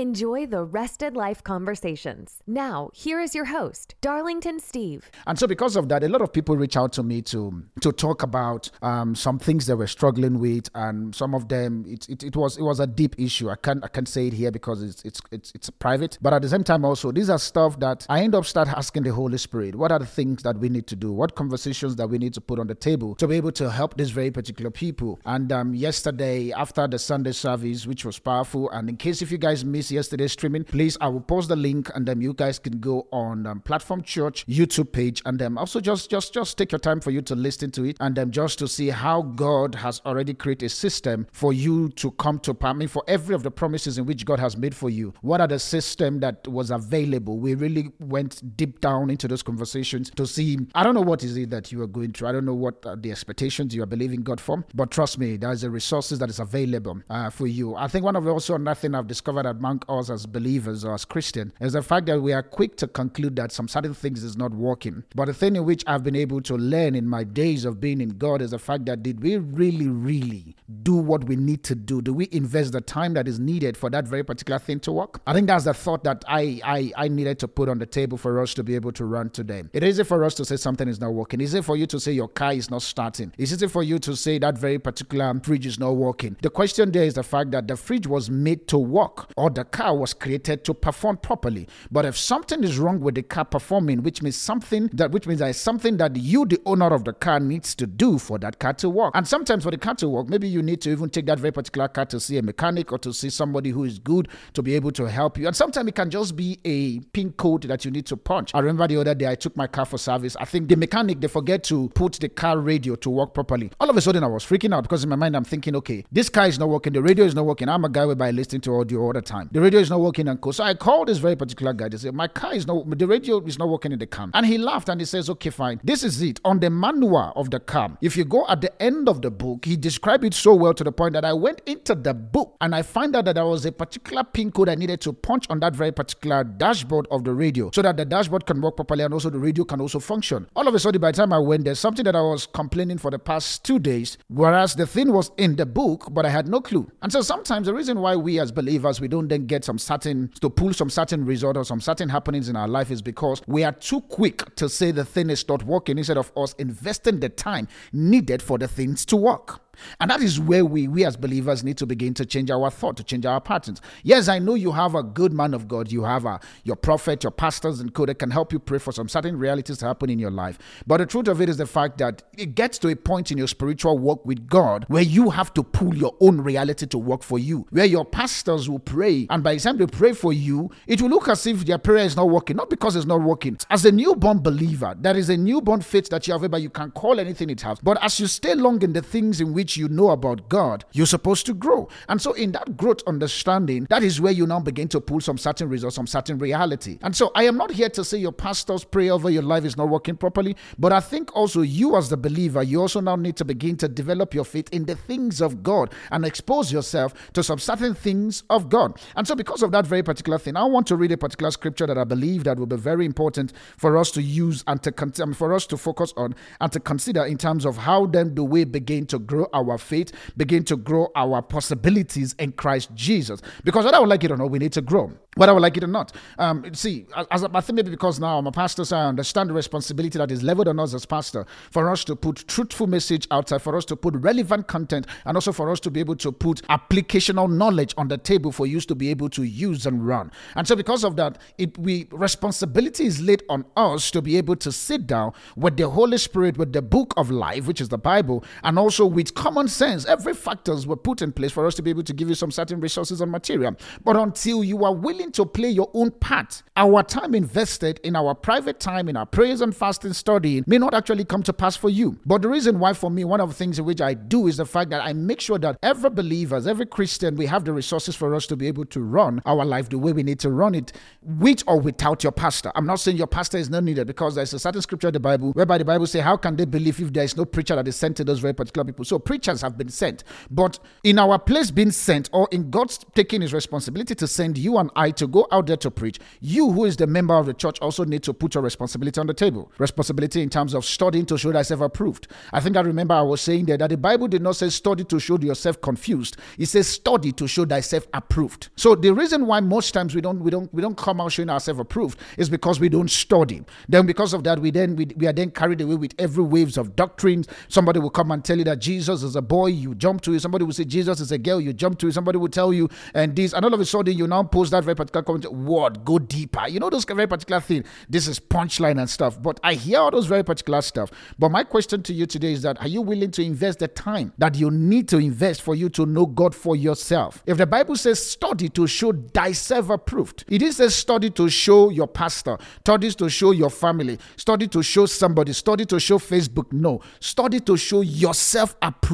Enjoy 0.00 0.46
the 0.46 0.64
Rested 0.64 1.14
Life 1.14 1.44
Conversations. 1.44 2.42
Now, 2.46 2.88
here 2.94 3.20
is 3.20 3.34
your 3.34 3.44
host, 3.44 3.96
Darlington 4.00 4.58
Steve. 4.58 5.10
And 5.26 5.38
so, 5.38 5.46
because 5.46 5.76
of 5.76 5.90
that, 5.90 6.02
a 6.02 6.08
lot 6.08 6.22
of 6.22 6.32
people 6.32 6.56
reach 6.56 6.74
out 6.74 6.94
to 6.94 7.02
me 7.02 7.20
to 7.20 7.62
to 7.82 7.92
talk 7.92 8.22
about 8.22 8.70
um, 8.80 9.14
some 9.14 9.38
things 9.38 9.66
they 9.66 9.74
were 9.74 9.86
struggling 9.86 10.38
with, 10.38 10.70
and 10.74 11.14
some 11.14 11.34
of 11.34 11.50
them 11.50 11.84
it, 11.86 12.08
it, 12.08 12.22
it, 12.22 12.34
was 12.34 12.56
it 12.56 12.62
was 12.62 12.80
a 12.80 12.86
deep 12.86 13.14
issue. 13.18 13.50
I 13.50 13.56
can't 13.56 13.84
I 13.84 13.88
can't 13.88 14.08
say 14.08 14.28
it 14.28 14.32
here 14.32 14.50
because 14.50 14.82
it's 14.82 15.02
it's 15.04 15.20
it's 15.32 15.52
it's 15.54 15.68
private. 15.68 16.16
But 16.22 16.32
at 16.32 16.40
the 16.40 16.48
same 16.48 16.64
time, 16.64 16.86
also 16.86 17.12
these 17.12 17.28
are 17.28 17.38
stuff 17.38 17.78
that 17.80 18.06
I 18.08 18.22
end 18.22 18.34
up 18.34 18.46
start 18.46 18.68
asking 18.68 19.02
the 19.02 19.12
Holy 19.12 19.36
Spirit, 19.36 19.74
what 19.74 19.92
are 19.92 19.98
the 19.98 20.06
things 20.06 20.42
that 20.44 20.56
we 20.56 20.70
need 20.70 20.86
to 20.86 20.96
do? 20.96 21.12
What 21.12 21.34
conversations 21.34 21.96
that 21.96 22.08
we 22.08 22.16
need 22.16 22.32
to 22.32 22.40
put 22.40 22.58
on 22.58 22.68
the 22.68 22.74
table 22.74 23.16
to 23.16 23.28
be 23.28 23.36
able 23.36 23.52
to 23.52 23.70
help 23.70 23.98
these 23.98 24.12
very 24.12 24.30
particular 24.30 24.70
people? 24.70 25.20
And 25.26 25.52
um, 25.52 25.74
yesterday, 25.74 26.52
after 26.52 26.88
the 26.88 26.98
Sunday 26.98 27.32
service, 27.32 27.86
which 27.86 28.06
was 28.06 28.18
powerful, 28.18 28.70
and 28.70 28.88
in 28.88 28.96
case 28.96 29.20
if 29.20 29.30
you 29.30 29.36
guys 29.36 29.62
miss 29.62 29.89
yesterday's 29.90 30.32
streaming, 30.32 30.64
please, 30.64 30.96
I 31.00 31.08
will 31.08 31.20
post 31.20 31.48
the 31.48 31.56
link 31.56 31.90
and 31.94 32.06
then 32.06 32.20
you 32.20 32.32
guys 32.32 32.58
can 32.58 32.78
go 32.80 33.06
on 33.12 33.46
um, 33.46 33.60
Platform 33.60 34.02
Church 34.02 34.46
YouTube 34.46 34.92
page 34.92 35.22
and 35.26 35.38
then 35.38 35.58
also 35.58 35.80
just 35.80 36.10
just 36.10 36.32
just 36.32 36.56
take 36.58 36.72
your 36.72 36.78
time 36.78 37.00
for 37.00 37.10
you 37.10 37.22
to 37.22 37.34
listen 37.34 37.70
to 37.72 37.84
it 37.84 37.96
and 38.00 38.14
then 38.14 38.30
just 38.30 38.58
to 38.58 38.68
see 38.68 38.88
how 38.88 39.22
God 39.22 39.74
has 39.74 40.00
already 40.04 40.34
created 40.34 40.66
a 40.66 40.68
system 40.68 41.26
for 41.32 41.52
you 41.52 41.88
to 41.90 42.10
come 42.12 42.38
to 42.40 42.56
I 42.62 42.72
mean 42.72 42.88
for 42.88 43.02
every 43.08 43.34
of 43.34 43.42
the 43.42 43.50
promises 43.50 43.98
in 43.98 44.06
which 44.06 44.24
God 44.24 44.38
has 44.38 44.56
made 44.56 44.74
for 44.74 44.90
you. 44.90 45.12
What 45.22 45.40
are 45.40 45.48
the 45.48 45.58
system 45.58 46.20
that 46.20 46.46
was 46.48 46.70
available? 46.70 47.38
We 47.38 47.54
really 47.54 47.92
went 48.00 48.56
deep 48.56 48.80
down 48.80 49.10
into 49.10 49.28
those 49.28 49.42
conversations 49.42 50.10
to 50.16 50.26
see. 50.26 50.58
I 50.74 50.82
don't 50.82 50.94
know 50.94 51.00
what 51.00 51.24
is 51.24 51.36
it 51.36 51.50
that 51.50 51.72
you 51.72 51.82
are 51.82 51.86
going 51.86 52.12
through. 52.12 52.28
I 52.28 52.32
don't 52.32 52.44
know 52.44 52.54
what 52.54 52.84
are 52.86 52.96
the 52.96 53.10
expectations 53.10 53.74
you 53.74 53.82
are 53.82 53.86
believing 53.86 54.22
God 54.22 54.40
for, 54.40 54.64
but 54.74 54.90
trust 54.90 55.18
me, 55.18 55.36
there's 55.36 55.64
a 55.64 55.70
resources 55.70 56.18
that 56.18 56.30
is 56.30 56.40
available 56.40 57.00
uh, 57.10 57.30
for 57.30 57.46
you. 57.46 57.74
I 57.76 57.88
think 57.88 58.04
one 58.04 58.16
of 58.16 58.24
the 58.24 58.30
also 58.30 58.54
another 58.54 58.78
thing 58.78 58.94
I've 58.94 59.06
discovered 59.06 59.46
among 59.70 60.00
us 60.00 60.10
as 60.10 60.26
believers 60.26 60.84
or 60.84 60.94
as 60.94 61.04
Christians 61.04 61.52
is 61.60 61.74
the 61.74 61.82
fact 61.82 62.06
that 62.06 62.20
we 62.20 62.32
are 62.32 62.42
quick 62.42 62.76
to 62.76 62.88
conclude 62.88 63.36
that 63.36 63.52
some 63.52 63.68
certain 63.68 63.94
things 63.94 64.24
is 64.24 64.36
not 64.36 64.52
working. 64.52 65.04
But 65.14 65.26
the 65.26 65.34
thing 65.34 65.56
in 65.56 65.64
which 65.64 65.84
I've 65.86 66.02
been 66.02 66.16
able 66.16 66.40
to 66.42 66.56
learn 66.56 66.94
in 66.94 67.06
my 67.06 67.24
days 67.24 67.64
of 67.64 67.80
being 67.80 68.00
in 68.00 68.10
God 68.10 68.42
is 68.42 68.50
the 68.50 68.58
fact 68.58 68.86
that 68.86 69.02
did 69.02 69.22
we 69.22 69.36
really, 69.36 69.88
really 69.88 70.56
do 70.82 70.94
what 70.96 71.24
we 71.24 71.36
need 71.36 71.62
to 71.64 71.74
do? 71.74 72.02
Do 72.02 72.12
we 72.12 72.28
invest 72.32 72.72
the 72.72 72.80
time 72.80 73.14
that 73.14 73.28
is 73.28 73.38
needed 73.38 73.76
for 73.76 73.90
that 73.90 74.08
very 74.08 74.24
particular 74.24 74.58
thing 74.58 74.80
to 74.80 74.92
work? 74.92 75.20
I 75.26 75.32
think 75.32 75.46
that's 75.46 75.64
the 75.64 75.74
thought 75.74 76.04
that 76.04 76.24
I 76.26 76.60
I, 76.64 76.92
I 76.96 77.08
needed 77.08 77.38
to 77.40 77.48
put 77.48 77.68
on 77.68 77.78
the 77.78 77.86
table 77.86 78.18
for 78.18 78.40
us 78.40 78.54
to 78.54 78.62
be 78.62 78.74
able 78.74 78.92
to 78.92 79.04
run 79.04 79.30
today. 79.30 79.64
It 79.72 79.82
is 79.82 80.00
easy 80.00 80.04
for 80.04 80.24
us 80.24 80.34
to 80.34 80.44
say 80.44 80.56
something 80.56 80.88
is 80.88 81.00
not 81.00 81.12
working. 81.12 81.40
Is 81.40 81.54
it 81.54 81.64
for 81.64 81.76
you 81.76 81.86
to 81.86 82.00
say 82.00 82.12
your 82.12 82.28
car 82.28 82.52
is 82.52 82.70
not 82.70 82.82
starting? 82.82 83.32
Is 83.38 83.62
it 83.62 83.70
for 83.70 83.82
you 83.82 83.98
to 84.00 84.16
say 84.16 84.38
that 84.38 84.58
very 84.58 84.78
particular 84.78 85.32
fridge 85.42 85.66
is 85.66 85.78
not 85.78 85.92
working? 85.92 86.36
The 86.42 86.50
question 86.50 86.90
there 86.92 87.04
is 87.04 87.14
the 87.14 87.22
fact 87.22 87.50
that 87.52 87.68
the 87.68 87.76
fridge 87.76 88.06
was 88.06 88.30
made 88.30 88.66
to 88.68 88.78
work 88.78 89.30
or 89.36 89.50
the 89.50 89.59
car 89.64 89.96
was 89.96 90.14
created 90.14 90.64
to 90.64 90.74
perform 90.74 91.16
properly. 91.18 91.68
But 91.90 92.04
if 92.04 92.16
something 92.16 92.62
is 92.64 92.78
wrong 92.78 93.00
with 93.00 93.14
the 93.14 93.22
car 93.22 93.44
performing, 93.44 94.02
which 94.02 94.22
means 94.22 94.36
something 94.36 94.88
that 94.92 95.10
which 95.10 95.26
means 95.26 95.40
there 95.40 95.48
is 95.48 95.60
something 95.60 95.96
that 95.98 96.16
you, 96.16 96.46
the 96.46 96.60
owner 96.66 96.92
of 96.92 97.04
the 97.04 97.12
car, 97.12 97.40
needs 97.40 97.74
to 97.76 97.86
do 97.86 98.18
for 98.18 98.38
that 98.38 98.58
car 98.58 98.72
to 98.74 98.90
work. 98.90 99.12
And 99.14 99.26
sometimes 99.26 99.64
for 99.64 99.70
the 99.70 99.78
car 99.78 99.94
to 99.96 100.08
work, 100.08 100.28
maybe 100.28 100.48
you 100.48 100.62
need 100.62 100.80
to 100.82 100.90
even 100.90 101.10
take 101.10 101.26
that 101.26 101.38
very 101.38 101.52
particular 101.52 101.88
car 101.88 102.06
to 102.06 102.20
see 102.20 102.38
a 102.38 102.42
mechanic 102.42 102.92
or 102.92 102.98
to 102.98 103.12
see 103.12 103.30
somebody 103.30 103.70
who 103.70 103.84
is 103.84 103.98
good 103.98 104.28
to 104.54 104.62
be 104.62 104.74
able 104.74 104.92
to 104.92 105.04
help 105.04 105.38
you. 105.38 105.46
And 105.46 105.56
sometimes 105.56 105.88
it 105.88 105.94
can 105.94 106.10
just 106.10 106.36
be 106.36 106.58
a 106.64 107.00
pin 107.12 107.32
code 107.32 107.62
that 107.64 107.84
you 107.84 107.90
need 107.90 108.06
to 108.06 108.16
punch. 108.16 108.54
I 108.54 108.60
remember 108.60 108.86
the 108.86 109.00
other 109.00 109.14
day 109.14 109.28
I 109.28 109.34
took 109.34 109.56
my 109.56 109.66
car 109.66 109.84
for 109.84 109.98
service. 109.98 110.36
I 110.38 110.44
think 110.44 110.68
the 110.68 110.76
mechanic 110.76 111.20
they 111.20 111.28
forget 111.28 111.62
to 111.64 111.88
put 111.90 112.14
the 112.14 112.28
car 112.28 112.58
radio 112.58 112.94
to 112.96 113.10
work 113.10 113.34
properly. 113.34 113.70
All 113.80 113.90
of 113.90 113.96
a 113.96 114.00
sudden 114.00 114.24
I 114.24 114.28
was 114.28 114.44
freaking 114.44 114.74
out 114.74 114.82
because 114.82 115.02
in 115.02 115.10
my 115.10 115.16
mind 115.16 115.36
I'm 115.36 115.44
thinking, 115.44 115.76
okay, 115.76 116.04
this 116.10 116.28
car 116.28 116.46
is 116.46 116.58
not 116.58 116.68
working, 116.68 116.92
the 116.92 117.02
radio 117.02 117.24
is 117.24 117.34
not 117.34 117.46
working. 117.46 117.68
I'm 117.68 117.84
a 117.84 117.88
guy 117.88 118.06
whereby 118.06 118.28
I 118.28 118.30
listen 118.30 118.60
to 118.62 118.74
audio 118.76 119.00
all 119.00 119.12
the 119.12 119.22
time. 119.22 119.49
The 119.52 119.60
radio 119.60 119.80
is 119.80 119.90
not 119.90 120.00
working 120.00 120.28
and 120.28 120.40
co. 120.40 120.52
So 120.52 120.62
I 120.62 120.74
called 120.74 121.08
this 121.08 121.18
very 121.18 121.34
particular 121.34 121.72
guy. 121.72 121.88
They 121.88 121.96
said, 121.96 122.14
My 122.14 122.28
car 122.28 122.54
is 122.54 122.68
not 122.68 122.88
the 122.96 123.06
radio 123.06 123.44
is 123.44 123.58
not 123.58 123.68
working 123.68 123.90
in 123.90 123.98
the 123.98 124.06
car. 124.06 124.28
And 124.32 124.46
he 124.46 124.58
laughed 124.58 124.88
and 124.88 125.00
he 125.00 125.04
says, 125.04 125.28
Okay, 125.28 125.50
fine. 125.50 125.80
This 125.82 126.04
is 126.04 126.22
it. 126.22 126.38
On 126.44 126.60
the 126.60 126.70
manual 126.70 127.32
of 127.34 127.50
the 127.50 127.58
car, 127.58 127.98
if 128.00 128.16
you 128.16 128.24
go 128.24 128.46
at 128.48 128.60
the 128.60 128.80
end 128.80 129.08
of 129.08 129.22
the 129.22 129.30
book, 129.30 129.64
he 129.64 129.76
described 129.76 130.24
it 130.24 130.34
so 130.34 130.54
well 130.54 130.72
to 130.74 130.84
the 130.84 130.92
point 130.92 131.14
that 131.14 131.24
I 131.24 131.32
went 131.32 131.62
into 131.66 131.96
the 131.96 132.14
book 132.14 132.56
and 132.60 132.76
I 132.76 132.82
find 132.82 133.16
out 133.16 133.24
that 133.24 133.34
there 133.34 133.44
was 133.44 133.64
a 133.66 133.72
particular 133.72 134.22
pin 134.22 134.52
code 134.52 134.68
I 134.68 134.76
needed 134.76 135.00
to 135.00 135.12
punch 135.12 135.46
on 135.50 135.58
that 135.60 135.74
very 135.74 135.90
particular 135.90 136.44
dashboard 136.44 137.08
of 137.10 137.24
the 137.24 137.34
radio 137.34 137.72
so 137.74 137.82
that 137.82 137.96
the 137.96 138.04
dashboard 138.04 138.46
can 138.46 138.60
work 138.60 138.76
properly 138.76 139.02
and 139.02 139.12
also 139.12 139.30
the 139.30 139.38
radio 139.40 139.64
can 139.64 139.80
also 139.80 139.98
function. 139.98 140.46
All 140.54 140.68
of 140.68 140.74
a 140.74 140.78
sudden, 140.78 141.00
by 141.00 141.10
the 141.10 141.16
time 141.16 141.32
I 141.32 141.38
went 141.38 141.64
there, 141.64 141.74
something 141.74 142.04
that 142.04 142.14
I 142.14 142.22
was 142.22 142.46
complaining 142.46 142.98
for 142.98 143.10
the 143.10 143.18
past 143.18 143.64
two 143.64 143.80
days, 143.80 144.16
whereas 144.28 144.76
the 144.76 144.86
thing 144.86 145.12
was 145.12 145.32
in 145.38 145.56
the 145.56 145.66
book, 145.66 146.06
but 146.12 146.24
I 146.24 146.28
had 146.28 146.46
no 146.46 146.60
clue. 146.60 146.88
And 147.02 147.12
so 147.12 147.20
sometimes 147.20 147.66
the 147.66 147.74
reason 147.74 147.98
why 147.98 148.14
we 148.14 148.38
as 148.38 148.52
believers 148.52 149.00
we 149.00 149.08
don't 149.08 149.26
then 149.26 149.39
get 149.46 149.64
some 149.64 149.78
certain 149.78 150.30
to 150.40 150.50
pull 150.50 150.72
some 150.72 150.90
certain 150.90 151.24
result 151.24 151.56
or 151.56 151.64
some 151.64 151.80
certain 151.80 152.08
happenings 152.08 152.48
in 152.48 152.56
our 152.56 152.68
life 152.68 152.90
is 152.90 153.02
because 153.02 153.42
we 153.46 153.64
are 153.64 153.72
too 153.72 154.00
quick 154.02 154.54
to 154.56 154.68
say 154.68 154.90
the 154.90 155.04
thing 155.04 155.30
is 155.30 155.46
not 155.48 155.62
working 155.64 155.98
instead 155.98 156.18
of 156.18 156.32
us 156.36 156.54
investing 156.54 157.20
the 157.20 157.28
time 157.28 157.68
needed 157.92 158.42
for 158.42 158.58
the 158.58 158.68
things 158.68 159.04
to 159.06 159.16
work. 159.16 159.60
And 160.00 160.10
that 160.10 160.20
is 160.20 160.38
where 160.38 160.64
we, 160.64 160.88
we 160.88 161.04
as 161.04 161.16
believers 161.16 161.64
need 161.64 161.78
to 161.78 161.86
begin 161.86 162.14
to 162.14 162.26
change 162.26 162.50
our 162.50 162.70
thought, 162.70 162.96
to 162.98 163.04
change 163.04 163.26
our 163.26 163.40
patterns. 163.40 163.80
Yes, 164.02 164.28
I 164.28 164.38
know 164.38 164.54
you 164.54 164.72
have 164.72 164.94
a 164.94 165.02
good 165.02 165.32
man 165.32 165.54
of 165.54 165.68
God, 165.68 165.90
you 165.90 166.04
have 166.04 166.24
a, 166.24 166.40
your 166.64 166.76
prophet, 166.76 167.22
your 167.22 167.30
pastors, 167.30 167.80
and 167.80 167.94
co 167.94 168.06
that 168.06 168.18
can 168.18 168.30
help 168.30 168.52
you 168.52 168.58
pray 168.58 168.78
for 168.78 168.92
some 168.92 169.08
certain 169.08 169.38
realities 169.38 169.78
to 169.78 169.86
happen 169.86 170.10
in 170.10 170.18
your 170.18 170.30
life. 170.30 170.58
But 170.86 170.98
the 170.98 171.06
truth 171.06 171.28
of 171.28 171.40
it 171.40 171.48
is 171.48 171.56
the 171.56 171.66
fact 171.66 171.98
that 171.98 172.22
it 172.36 172.54
gets 172.54 172.78
to 172.78 172.88
a 172.88 172.96
point 172.96 173.30
in 173.30 173.38
your 173.38 173.48
spiritual 173.48 173.98
walk 173.98 174.24
with 174.26 174.46
God 174.48 174.84
where 174.88 175.02
you 175.02 175.30
have 175.30 175.54
to 175.54 175.62
pull 175.62 175.94
your 175.94 176.14
own 176.20 176.40
reality 176.40 176.86
to 176.86 176.98
work 176.98 177.22
for 177.22 177.38
you, 177.38 177.66
where 177.70 177.84
your 177.84 178.04
pastors 178.04 178.68
will 178.68 178.78
pray, 178.78 179.26
and 179.30 179.42
by 179.42 179.56
they 179.56 179.86
pray 179.86 180.12
for 180.12 180.32
you, 180.32 180.70
it 180.86 181.00
will 181.00 181.10
look 181.10 181.28
as 181.28 181.46
if 181.46 181.64
their 181.64 181.78
prayer 181.78 182.04
is 182.04 182.16
not 182.16 182.28
working, 182.28 182.56
not 182.56 182.70
because 182.70 182.96
it's 182.96 183.06
not 183.06 183.20
working. 183.20 183.56
As 183.68 183.84
a 183.84 183.92
newborn 183.92 184.40
believer, 184.40 184.94
there 184.98 185.16
is 185.16 185.28
a 185.28 185.36
newborn 185.36 185.80
faith 185.80 186.08
that 186.08 186.26
you 186.26 186.32
have, 186.32 186.50
but 186.50 186.62
you 186.62 186.70
can 186.70 186.90
call 186.90 187.20
anything 187.20 187.50
it 187.50 187.60
has. 187.60 187.78
But 187.80 188.02
as 188.02 188.18
you 188.18 188.26
stay 188.26 188.54
long 188.54 188.82
in 188.82 188.92
the 188.92 189.02
things 189.02 189.40
in 189.40 189.52
which 189.52 189.69
you 189.76 189.88
know 189.88 190.10
about 190.10 190.48
God, 190.48 190.84
you're 190.92 191.06
supposed 191.06 191.46
to 191.46 191.54
grow. 191.54 191.88
And 192.08 192.20
so, 192.20 192.32
in 192.32 192.52
that 192.52 192.76
growth 192.76 193.02
understanding, 193.06 193.86
that 193.90 194.02
is 194.02 194.20
where 194.20 194.32
you 194.32 194.46
now 194.46 194.60
begin 194.60 194.88
to 194.88 195.00
pull 195.00 195.20
some 195.20 195.38
certain 195.38 195.68
results, 195.68 195.96
some 195.96 196.06
certain 196.06 196.38
reality. 196.38 196.98
And 197.02 197.14
so, 197.14 197.30
I 197.34 197.44
am 197.44 197.56
not 197.56 197.70
here 197.70 197.88
to 197.90 198.04
say 198.04 198.18
your 198.18 198.32
pastor's 198.32 198.84
prayer 198.84 199.12
over 199.12 199.30
your 199.30 199.42
life 199.42 199.64
is 199.64 199.76
not 199.76 199.88
working 199.88 200.16
properly, 200.16 200.56
but 200.78 200.92
I 200.92 201.00
think 201.00 201.34
also 201.36 201.62
you, 201.62 201.96
as 201.96 202.08
the 202.08 202.16
believer, 202.16 202.62
you 202.62 202.80
also 202.80 203.00
now 203.00 203.16
need 203.16 203.36
to 203.36 203.44
begin 203.44 203.76
to 203.78 203.88
develop 203.88 204.34
your 204.34 204.44
faith 204.44 204.68
in 204.72 204.84
the 204.84 204.96
things 204.96 205.40
of 205.40 205.62
God 205.62 205.92
and 206.10 206.24
expose 206.24 206.72
yourself 206.72 207.14
to 207.32 207.42
some 207.42 207.58
certain 207.58 207.94
things 207.94 208.42
of 208.50 208.68
God. 208.68 208.98
And 209.16 209.26
so, 209.26 209.34
because 209.34 209.62
of 209.62 209.72
that 209.72 209.86
very 209.86 210.02
particular 210.02 210.38
thing, 210.38 210.56
I 210.56 210.64
want 210.64 210.86
to 210.88 210.96
read 210.96 211.12
a 211.12 211.16
particular 211.16 211.50
scripture 211.50 211.86
that 211.86 211.98
I 211.98 212.04
believe 212.04 212.44
that 212.44 212.58
will 212.58 212.66
be 212.66 212.76
very 212.76 213.04
important 213.04 213.52
for 213.76 213.96
us 213.96 214.10
to 214.12 214.22
use 214.22 214.64
and 214.66 214.82
to 214.82 214.92
con- 214.92 215.12
um, 215.20 215.34
for 215.34 215.52
us 215.52 215.66
to 215.66 215.76
focus 215.76 216.12
on 216.16 216.34
and 216.60 216.72
to 216.72 216.80
consider 216.80 217.24
in 217.24 217.38
terms 217.38 217.64
of 217.64 217.76
how 217.76 218.06
then 218.06 218.34
do 218.34 218.44
we 218.44 218.64
begin 218.64 219.06
to 219.06 219.18
grow 219.18 219.46
our 219.52 219.59
faith, 219.78 220.12
begin 220.36 220.64
to 220.64 220.76
grow 220.76 221.10
our 221.14 221.42
possibilities 221.42 222.34
in 222.38 222.52
Christ 222.52 222.90
Jesus. 222.94 223.40
Because 223.64 223.84
whether 223.84 223.96
I 223.96 224.00
would 224.00 224.08
like 224.08 224.24
it 224.24 224.30
or 224.30 224.36
not, 224.36 224.50
we 224.50 224.58
need 224.58 224.72
to 224.72 224.82
grow. 224.82 225.12
Whether 225.36 225.52
I 225.52 225.58
like 225.58 225.76
it 225.76 225.84
or 225.84 225.86
not. 225.86 226.12
Um, 226.38 226.74
see, 226.74 227.06
as, 227.30 227.44
I 227.44 227.60
think 227.60 227.76
maybe 227.76 227.90
because 227.90 228.18
now 228.18 228.38
I'm 228.38 228.48
a 228.48 228.52
pastor, 228.52 228.84
so 228.84 228.96
I 228.96 229.04
understand 229.04 229.48
the 229.48 229.54
responsibility 229.54 230.18
that 230.18 230.30
is 230.32 230.42
leveled 230.42 230.66
on 230.66 230.80
us 230.80 230.92
as 230.92 231.06
pastor 231.06 231.46
for 231.70 231.88
us 231.88 232.02
to 232.04 232.16
put 232.16 232.48
truthful 232.48 232.88
message 232.88 233.28
outside, 233.30 233.62
for 233.62 233.76
us 233.76 233.84
to 233.86 233.96
put 233.96 234.14
relevant 234.16 234.66
content, 234.66 235.06
and 235.24 235.36
also 235.36 235.52
for 235.52 235.70
us 235.70 235.78
to 235.80 235.90
be 235.90 236.00
able 236.00 236.16
to 236.16 236.32
put 236.32 236.62
applicational 236.68 237.50
knowledge 237.50 237.94
on 237.96 238.08
the 238.08 238.18
table 238.18 238.50
for 238.50 238.66
you 238.66 238.80
to 238.80 238.94
be 238.94 239.08
able 239.08 239.28
to 239.28 239.44
use 239.44 239.86
and 239.86 240.06
run. 240.06 240.32
And 240.56 240.66
so, 240.66 240.74
because 240.74 241.04
of 241.04 241.16
that, 241.16 241.38
it 241.58 241.76
we 241.78 242.08
responsibility 242.10 243.06
is 243.06 243.20
laid 243.20 243.42
on 243.48 243.64
us 243.76 244.10
to 244.10 244.22
be 244.22 244.36
able 244.36 244.56
to 244.56 244.72
sit 244.72 245.06
down 245.06 245.32
with 245.56 245.76
the 245.76 245.88
Holy 245.88 246.18
Spirit, 246.18 246.56
with 246.56 246.72
the 246.72 246.82
book 246.82 247.14
of 247.16 247.30
life, 247.30 247.66
which 247.66 247.80
is 247.80 247.88
the 247.88 247.98
Bible, 247.98 248.44
and 248.64 248.78
also 248.78 249.06
with 249.06 249.34
common 249.40 249.66
sense. 249.66 250.04
Every 250.04 250.34
factors 250.34 250.86
were 250.86 250.96
put 250.96 251.22
in 251.22 251.32
place 251.32 251.50
for 251.50 251.66
us 251.66 251.74
to 251.76 251.82
be 251.82 251.88
able 251.88 252.02
to 252.02 252.12
give 252.12 252.28
you 252.28 252.34
some 252.34 252.50
certain 252.50 252.78
resources 252.78 253.22
and 253.22 253.32
material. 253.32 253.74
But 254.04 254.16
until 254.16 254.62
you 254.62 254.84
are 254.84 254.94
willing 254.94 255.32
to 255.32 255.46
play 255.46 255.70
your 255.70 255.90
own 255.94 256.10
part, 256.10 256.62
our 256.76 257.02
time 257.02 257.34
invested 257.34 258.00
in 258.04 258.16
our 258.16 258.34
private 258.34 258.80
time, 258.80 259.08
in 259.08 259.16
our 259.16 259.24
prayers 259.24 259.62
and 259.62 259.74
fasting 259.74 260.12
studying 260.12 260.64
may 260.66 260.76
not 260.76 260.92
actually 260.92 261.24
come 261.24 261.42
to 261.44 261.54
pass 261.54 261.74
for 261.74 261.88
you. 261.88 262.18
But 262.26 262.42
the 262.42 262.50
reason 262.50 262.78
why 262.78 262.92
for 262.92 263.10
me, 263.10 263.24
one 263.24 263.40
of 263.40 263.48
the 263.48 263.54
things 263.54 263.78
in 263.78 263.86
which 263.86 264.02
I 264.02 264.12
do 264.12 264.46
is 264.46 264.58
the 264.58 264.66
fact 264.66 264.90
that 264.90 265.00
I 265.02 265.14
make 265.14 265.40
sure 265.40 265.58
that 265.58 265.78
every 265.82 266.10
believer, 266.10 266.60
every 266.68 266.84
Christian, 266.84 267.34
we 267.36 267.46
have 267.46 267.64
the 267.64 267.72
resources 267.72 268.14
for 268.14 268.34
us 268.34 268.46
to 268.48 268.56
be 268.56 268.66
able 268.66 268.84
to 268.84 269.00
run 269.00 269.40
our 269.46 269.64
life 269.64 269.88
the 269.88 269.96
way 269.96 270.12
we 270.12 270.22
need 270.22 270.40
to 270.40 270.50
run 270.50 270.74
it, 270.74 270.92
with 271.22 271.62
or 271.66 271.80
without 271.80 272.22
your 272.22 272.32
pastor. 272.32 272.70
I'm 272.74 272.86
not 272.86 273.00
saying 273.00 273.16
your 273.16 273.26
pastor 273.26 273.56
is 273.56 273.70
not 273.70 273.84
needed 273.84 274.06
because 274.06 274.34
there's 274.34 274.52
a 274.52 274.58
certain 274.58 274.82
scripture 274.82 275.08
in 275.08 275.14
the 275.14 275.20
Bible 275.20 275.52
whereby 275.52 275.78
the 275.78 275.86
Bible 275.86 276.06
say, 276.06 276.20
how 276.20 276.36
can 276.36 276.56
they 276.56 276.66
believe 276.66 277.00
if 277.00 277.10
there 277.10 277.24
is 277.24 277.38
no 277.38 277.46
preacher 277.46 277.74
that 277.74 277.88
is 277.88 277.96
sent 277.96 278.18
to 278.18 278.24
those 278.24 278.40
very 278.40 278.52
particular 278.52 278.84
people? 278.84 279.06
So 279.06 279.18
preachers 279.30 279.62
have 279.62 279.78
been 279.78 279.88
sent. 279.88 280.24
But 280.50 280.80
in 281.04 281.16
our 281.16 281.38
place 281.38 281.70
being 281.70 281.92
sent 281.92 282.28
or 282.32 282.48
in 282.50 282.68
God's 282.68 282.98
taking 283.14 283.42
his 283.42 283.52
responsibility 283.52 284.12
to 284.16 284.26
send 284.26 284.58
you 284.58 284.76
and 284.78 284.90
I 284.96 285.12
to 285.12 285.28
go 285.28 285.46
out 285.52 285.68
there 285.68 285.76
to 285.76 285.90
preach, 285.92 286.18
you 286.40 286.72
who 286.72 286.84
is 286.84 286.96
the 286.96 287.06
member 287.06 287.34
of 287.34 287.46
the 287.46 287.54
church 287.54 287.78
also 287.78 288.02
need 288.04 288.24
to 288.24 288.32
put 288.32 288.56
your 288.56 288.64
responsibility 288.64 289.20
on 289.20 289.28
the 289.28 289.34
table. 289.34 289.70
Responsibility 289.78 290.42
in 290.42 290.50
terms 290.50 290.74
of 290.74 290.84
studying 290.84 291.26
to 291.26 291.38
show 291.38 291.52
thyself 291.52 291.80
approved. 291.80 292.26
I 292.52 292.58
think 292.58 292.76
I 292.76 292.80
remember 292.80 293.14
I 293.14 293.22
was 293.22 293.40
saying 293.40 293.66
there 293.66 293.76
that 293.76 293.90
the 293.90 293.96
Bible 293.96 294.26
did 294.26 294.42
not 294.42 294.56
say 294.56 294.68
study 294.68 295.04
to 295.04 295.20
show 295.20 295.38
yourself 295.38 295.80
confused. 295.80 296.36
It 296.58 296.66
says 296.66 296.88
study 296.88 297.30
to 297.30 297.46
show 297.46 297.64
thyself 297.64 298.08
approved. 298.12 298.70
So 298.74 298.96
the 298.96 299.14
reason 299.14 299.46
why 299.46 299.60
most 299.60 299.92
times 299.92 300.12
we 300.12 300.22
don't 300.22 300.40
we 300.40 300.50
don't 300.50 300.74
we 300.74 300.82
don't 300.82 300.96
come 300.96 301.20
out 301.20 301.30
showing 301.30 301.50
ourselves 301.50 301.78
approved 301.78 302.18
is 302.36 302.50
because 302.50 302.80
we 302.80 302.88
don't 302.88 303.12
study. 303.12 303.62
Then 303.88 304.06
because 304.06 304.34
of 304.34 304.42
that 304.42 304.58
we 304.58 304.72
then 304.72 304.96
we, 304.96 305.06
we 305.16 305.28
are 305.28 305.32
then 305.32 305.52
carried 305.52 305.80
away 305.82 305.94
with 305.94 306.16
every 306.18 306.42
waves 306.42 306.76
of 306.76 306.96
doctrines. 306.96 307.46
Somebody 307.68 308.00
will 308.00 308.10
come 308.10 308.32
and 308.32 308.44
tell 308.44 308.58
you 308.58 308.64
that 308.64 308.80
Jesus 308.80 309.19
is 309.22 309.36
a 309.36 309.42
boy, 309.42 309.66
you 309.66 309.94
jump 309.94 310.20
to 310.22 310.34
it. 310.34 310.40
Somebody 310.40 310.64
will 310.64 310.72
say 310.72 310.84
Jesus 310.84 311.20
is 311.20 311.32
a 311.32 311.38
girl, 311.38 311.60
you 311.60 311.72
jump 311.72 311.98
to 312.00 312.08
it. 312.08 312.14
Somebody 312.14 312.38
will 312.38 312.48
tell 312.48 312.72
you 312.72 312.88
and 313.14 313.34
this 313.36 313.52
and 313.52 313.64
all 313.64 313.72
of 313.72 313.80
a 313.80 313.84
sudden 313.84 314.16
you 314.16 314.26
now 314.26 314.42
post 314.42 314.70
that 314.70 314.84
very 314.84 314.94
particular 314.94 315.22
comment. 315.22 315.52
What? 315.52 316.04
Go 316.04 316.18
deeper. 316.18 316.68
You 316.68 316.80
know 316.80 316.90
those 316.90 317.04
very 317.04 317.26
particular 317.26 317.60
thing. 317.60 317.84
This 318.08 318.26
is 318.26 318.38
punchline 318.40 318.98
and 318.98 319.08
stuff. 319.08 319.40
But 319.40 319.60
I 319.62 319.74
hear 319.74 319.98
all 319.98 320.10
those 320.10 320.26
very 320.26 320.44
particular 320.44 320.80
stuff. 320.82 321.10
But 321.38 321.50
my 321.50 321.64
question 321.64 322.02
to 322.04 322.12
you 322.12 322.26
today 322.26 322.52
is 322.52 322.62
that 322.62 322.80
are 322.80 322.88
you 322.88 323.02
willing 323.02 323.30
to 323.32 323.42
invest 323.42 323.80
the 323.80 323.88
time 323.88 324.32
that 324.38 324.54
you 324.54 324.70
need 324.70 325.08
to 325.08 325.18
invest 325.18 325.62
for 325.62 325.74
you 325.74 325.88
to 325.90 326.06
know 326.06 326.26
God 326.26 326.54
for 326.54 326.76
yourself? 326.76 327.42
If 327.46 327.58
the 327.58 327.66
Bible 327.66 327.96
says 327.96 328.24
study 328.24 328.68
to 328.70 328.86
show 328.86 329.12
thyself 329.12 329.90
approved, 329.90 330.44
it 330.48 330.62
is 330.62 330.80
a 330.80 330.90
study 330.90 331.30
to 331.30 331.48
show 331.48 331.90
your 331.90 332.06
pastor, 332.06 332.58
studies 332.80 333.14
to 333.16 333.28
show 333.28 333.50
your 333.50 333.70
family, 333.70 334.18
study 334.36 334.68
to 334.68 334.82
show 334.82 335.06
somebody, 335.06 335.52
study 335.52 335.84
to 335.86 336.00
show 336.00 336.18
Facebook. 336.18 336.72
No, 336.72 337.00
study 337.20 337.60
to 337.60 337.76
show 337.76 338.00
yourself 338.00 338.76
approved. 338.82 339.09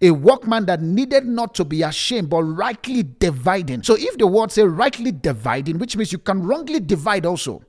A 0.00 0.10
workman 0.10 0.66
that 0.66 0.82
needed 0.82 1.26
not 1.26 1.54
to 1.54 1.64
be 1.64 1.82
ashamed, 1.82 2.30
but 2.30 2.42
rightly 2.42 3.04
dividing. 3.18 3.82
So 3.82 3.94
if 3.94 4.18
the 4.18 4.26
word 4.26 4.52
say 4.52 4.62
rightly 4.62 5.12
dividing, 5.12 5.78
which 5.78 5.96
means 5.96 6.12
you 6.12 6.18
can 6.18 6.42
wrongly 6.42 6.80
divide 6.80 7.26
also. 7.26 7.62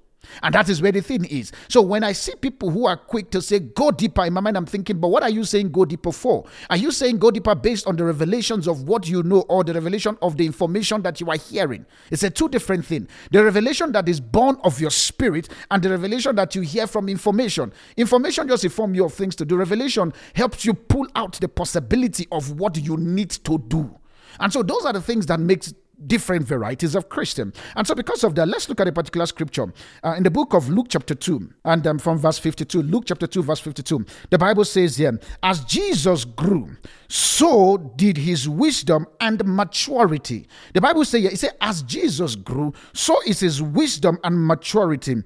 And 0.43 0.53
that 0.53 0.69
is 0.69 0.81
where 0.81 0.91
the 0.91 1.01
thing 1.01 1.25
is. 1.25 1.51
So 1.69 1.81
when 1.81 2.03
I 2.03 2.11
see 2.11 2.35
people 2.35 2.69
who 2.69 2.87
are 2.87 2.97
quick 2.97 3.31
to 3.31 3.41
say, 3.41 3.59
go 3.59 3.91
deeper, 3.91 4.25
in 4.25 4.33
my 4.33 4.41
mind, 4.41 4.57
I'm 4.57 4.65
thinking, 4.65 4.99
but 4.99 5.09
what 5.09 5.23
are 5.23 5.29
you 5.29 5.43
saying 5.43 5.71
go 5.71 5.85
deeper 5.85 6.11
for? 6.11 6.45
Are 6.69 6.77
you 6.77 6.91
saying 6.91 7.17
go 7.17 7.31
deeper 7.31 7.55
based 7.55 7.87
on 7.87 7.95
the 7.95 8.03
revelations 8.03 8.67
of 8.67 8.83
what 8.83 9.07
you 9.07 9.23
know 9.23 9.41
or 9.49 9.63
the 9.63 9.73
revelation 9.73 10.17
of 10.21 10.37
the 10.37 10.45
information 10.45 11.01
that 11.03 11.21
you 11.21 11.29
are 11.29 11.37
hearing? 11.37 11.85
It's 12.11 12.23
a 12.23 12.29
two 12.29 12.49
different 12.49 12.85
thing. 12.85 13.07
The 13.31 13.43
revelation 13.43 13.91
that 13.93 14.07
is 14.07 14.19
born 14.19 14.57
of 14.63 14.79
your 14.79 14.91
spirit 14.91 15.49
and 15.71 15.81
the 15.83 15.89
revelation 15.89 16.35
that 16.35 16.55
you 16.55 16.61
hear 16.61 16.87
from 16.87 17.09
information. 17.09 17.73
Information 17.95 18.47
just 18.47 18.63
inform 18.63 18.95
you 18.95 19.05
of 19.05 19.13
things 19.13 19.35
to 19.37 19.45
do. 19.45 19.55
Revelation 19.55 20.13
helps 20.35 20.65
you 20.65 20.73
pull 20.73 21.07
out 21.15 21.33
the 21.33 21.47
possibility 21.47 22.27
of 22.31 22.59
what 22.59 22.77
you 22.77 22.97
need 22.97 23.29
to 23.29 23.57
do. 23.67 23.97
And 24.39 24.51
so 24.53 24.63
those 24.63 24.85
are 24.85 24.93
the 24.93 25.01
things 25.01 25.25
that 25.27 25.39
makes 25.39 25.73
different 26.05 26.45
varieties 26.45 26.95
of 26.95 27.09
Christian. 27.09 27.53
And 27.75 27.87
so, 27.87 27.95
because 27.95 28.23
of 28.23 28.35
that, 28.35 28.47
let's 28.47 28.69
look 28.69 28.79
at 28.79 28.87
a 28.87 28.91
particular 28.91 29.25
scripture 29.25 29.73
uh, 30.03 30.13
in 30.17 30.23
the 30.23 30.31
book 30.31 30.53
of 30.53 30.69
Luke, 30.69 30.87
chapter 30.89 31.15
2, 31.15 31.49
and 31.65 31.87
um, 31.87 31.99
from 31.99 32.17
verse 32.17 32.37
52. 32.37 32.81
Luke, 32.81 33.05
chapter 33.07 33.27
2, 33.27 33.43
verse 33.43 33.59
52. 33.59 34.05
The 34.29 34.37
Bible 34.37 34.65
says 34.65 34.97
here, 34.97 35.19
As 35.41 35.63
Jesus 35.65 36.25
grew, 36.25 36.77
so 37.07 37.77
did 37.95 38.17
his 38.17 38.47
wisdom 38.47 39.07
and 39.19 39.41
maturity. 39.45 40.47
The 40.73 40.81
Bible 40.81 41.05
says 41.05 41.21
here, 41.21 41.31
it 41.31 41.39
says, 41.39 41.53
As 41.61 41.81
Jesus 41.83 42.35
grew, 42.35 42.73
so 42.93 43.19
is 43.25 43.39
his 43.39 43.61
wisdom 43.61 44.19
and 44.23 44.45
maturity 44.45 45.23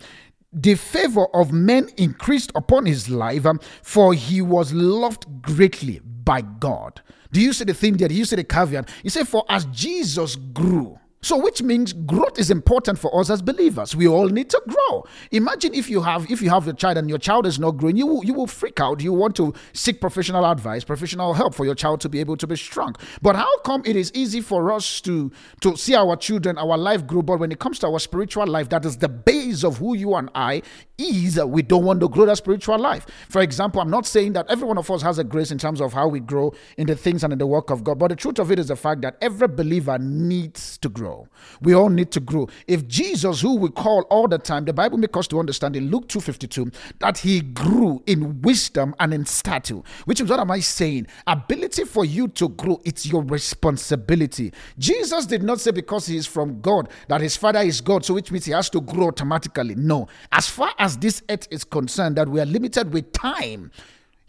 the 0.53 0.75
favor 0.75 1.27
of 1.33 1.53
men 1.53 1.87
increased 1.97 2.51
upon 2.55 2.85
his 2.85 3.09
life, 3.09 3.45
um, 3.45 3.59
for 3.81 4.13
he 4.13 4.41
was 4.41 4.73
loved 4.73 5.41
greatly 5.41 6.01
by 6.03 6.41
God. 6.41 7.01
Do 7.31 7.41
you 7.41 7.53
see 7.53 7.63
the 7.63 7.73
thing 7.73 7.97
there? 7.97 8.07
Do 8.07 8.15
you 8.15 8.25
see 8.25 8.35
the 8.35 8.43
caveat? 8.43 8.89
He 9.03 9.09
said, 9.09 9.27
For 9.27 9.45
as 9.49 9.65
Jesus 9.65 10.35
grew, 10.35 10.99
so, 11.23 11.37
which 11.37 11.61
means 11.61 11.93
growth 11.93 12.39
is 12.39 12.49
important 12.49 12.97
for 12.97 13.19
us 13.19 13.29
as 13.29 13.43
believers. 13.43 13.95
We 13.95 14.07
all 14.07 14.27
need 14.27 14.49
to 14.49 14.61
grow. 14.67 15.05
Imagine 15.29 15.75
if 15.75 15.87
you 15.87 16.01
have 16.01 16.29
if 16.31 16.41
you 16.41 16.49
have 16.49 16.65
your 16.65 16.73
child 16.73 16.97
and 16.97 17.07
your 17.07 17.19
child 17.19 17.45
is 17.45 17.59
not 17.59 17.77
growing, 17.77 17.95
you 17.95 18.07
will, 18.07 18.25
you 18.25 18.33
will 18.33 18.47
freak 18.47 18.79
out. 18.79 19.01
You 19.01 19.13
want 19.13 19.35
to 19.35 19.53
seek 19.73 20.01
professional 20.01 20.47
advice, 20.47 20.83
professional 20.83 21.35
help 21.35 21.53
for 21.53 21.63
your 21.63 21.75
child 21.75 22.01
to 22.01 22.09
be 22.09 22.19
able 22.19 22.37
to 22.37 22.47
be 22.47 22.55
strong. 22.55 22.95
But 23.21 23.35
how 23.35 23.59
come 23.59 23.83
it 23.85 23.95
is 23.95 24.11
easy 24.15 24.41
for 24.41 24.71
us 24.71 24.99
to 25.01 25.31
to 25.61 25.77
see 25.77 25.93
our 25.93 26.15
children, 26.15 26.57
our 26.57 26.75
life 26.75 27.05
grow? 27.05 27.21
But 27.21 27.39
when 27.39 27.51
it 27.51 27.59
comes 27.59 27.77
to 27.79 27.87
our 27.87 27.99
spiritual 27.99 28.47
life, 28.47 28.69
that 28.69 28.83
is 28.83 28.97
the 28.97 29.09
base 29.09 29.63
of 29.63 29.77
who 29.77 29.95
you 29.95 30.15
and 30.15 30.31
I 30.33 30.63
is. 31.01 31.39
We 31.43 31.61
don't 31.61 31.83
want 31.83 31.99
to 31.99 32.09
grow 32.09 32.25
that 32.25 32.37
spiritual 32.37 32.79
life. 32.79 33.05
For 33.29 33.41
example, 33.41 33.81
I'm 33.81 33.89
not 33.89 34.05
saying 34.05 34.33
that 34.33 34.49
every 34.49 34.67
one 34.67 34.77
of 34.77 34.89
us 34.89 35.01
has 35.01 35.19
a 35.19 35.23
grace 35.23 35.51
in 35.51 35.57
terms 35.57 35.81
of 35.81 35.93
how 35.93 36.07
we 36.07 36.19
grow 36.19 36.53
in 36.77 36.87
the 36.87 36.95
things 36.95 37.23
and 37.23 37.33
in 37.33 37.39
the 37.39 37.47
work 37.47 37.69
of 37.69 37.83
God. 37.83 37.99
But 37.99 38.09
the 38.09 38.15
truth 38.15 38.39
of 38.39 38.51
it 38.51 38.59
is 38.59 38.69
the 38.69 38.75
fact 38.75 39.01
that 39.01 39.17
every 39.21 39.47
believer 39.47 39.97
needs 39.99 40.77
to 40.77 40.89
grow 40.89 41.01
grow. 41.01 41.27
We 41.61 41.73
all 41.73 41.89
need 41.89 42.11
to 42.11 42.19
grow. 42.19 42.47
If 42.67 42.87
Jesus, 42.87 43.41
who 43.41 43.55
we 43.55 43.69
call 43.69 44.01
all 44.03 44.27
the 44.27 44.37
time, 44.37 44.65
the 44.65 44.73
Bible 44.73 44.99
makes 44.99 45.17
us 45.17 45.27
to 45.29 45.39
understand 45.39 45.75
in 45.75 45.89
Luke 45.89 46.07
2.52 46.07 46.73
that 46.99 47.17
he 47.19 47.41
grew 47.41 48.03
in 48.05 48.41
wisdom 48.41 48.93
and 48.99 49.13
in 49.13 49.25
stature. 49.25 49.81
Which 50.05 50.21
is 50.21 50.29
what 50.29 50.39
am 50.39 50.51
I 50.51 50.59
saying? 50.59 51.07
Ability 51.25 51.85
for 51.85 52.05
you 52.05 52.27
to 52.29 52.49
grow, 52.49 52.79
it's 52.85 53.05
your 53.07 53.23
responsibility. 53.23 54.53
Jesus 54.77 55.25
did 55.25 55.41
not 55.41 55.59
say 55.59 55.71
because 55.71 56.05
he 56.05 56.17
is 56.17 56.27
from 56.27 56.61
God 56.61 56.89
that 57.07 57.21
his 57.21 57.35
father 57.35 57.61
is 57.61 57.81
God, 57.81 58.05
so 58.05 58.13
which 58.13 58.31
means 58.31 58.45
he 58.45 58.51
has 58.51 58.69
to 58.69 58.81
grow 58.81 59.07
automatically. 59.07 59.73
No. 59.75 60.07
As 60.31 60.47
far 60.47 60.73
as 60.77 60.90
this 60.97 61.21
earth 61.29 61.47
is 61.51 61.63
concerned, 61.63 62.15
that 62.17 62.29
we 62.29 62.39
are 62.39 62.45
limited 62.45 62.93
with 62.93 63.11
time 63.13 63.71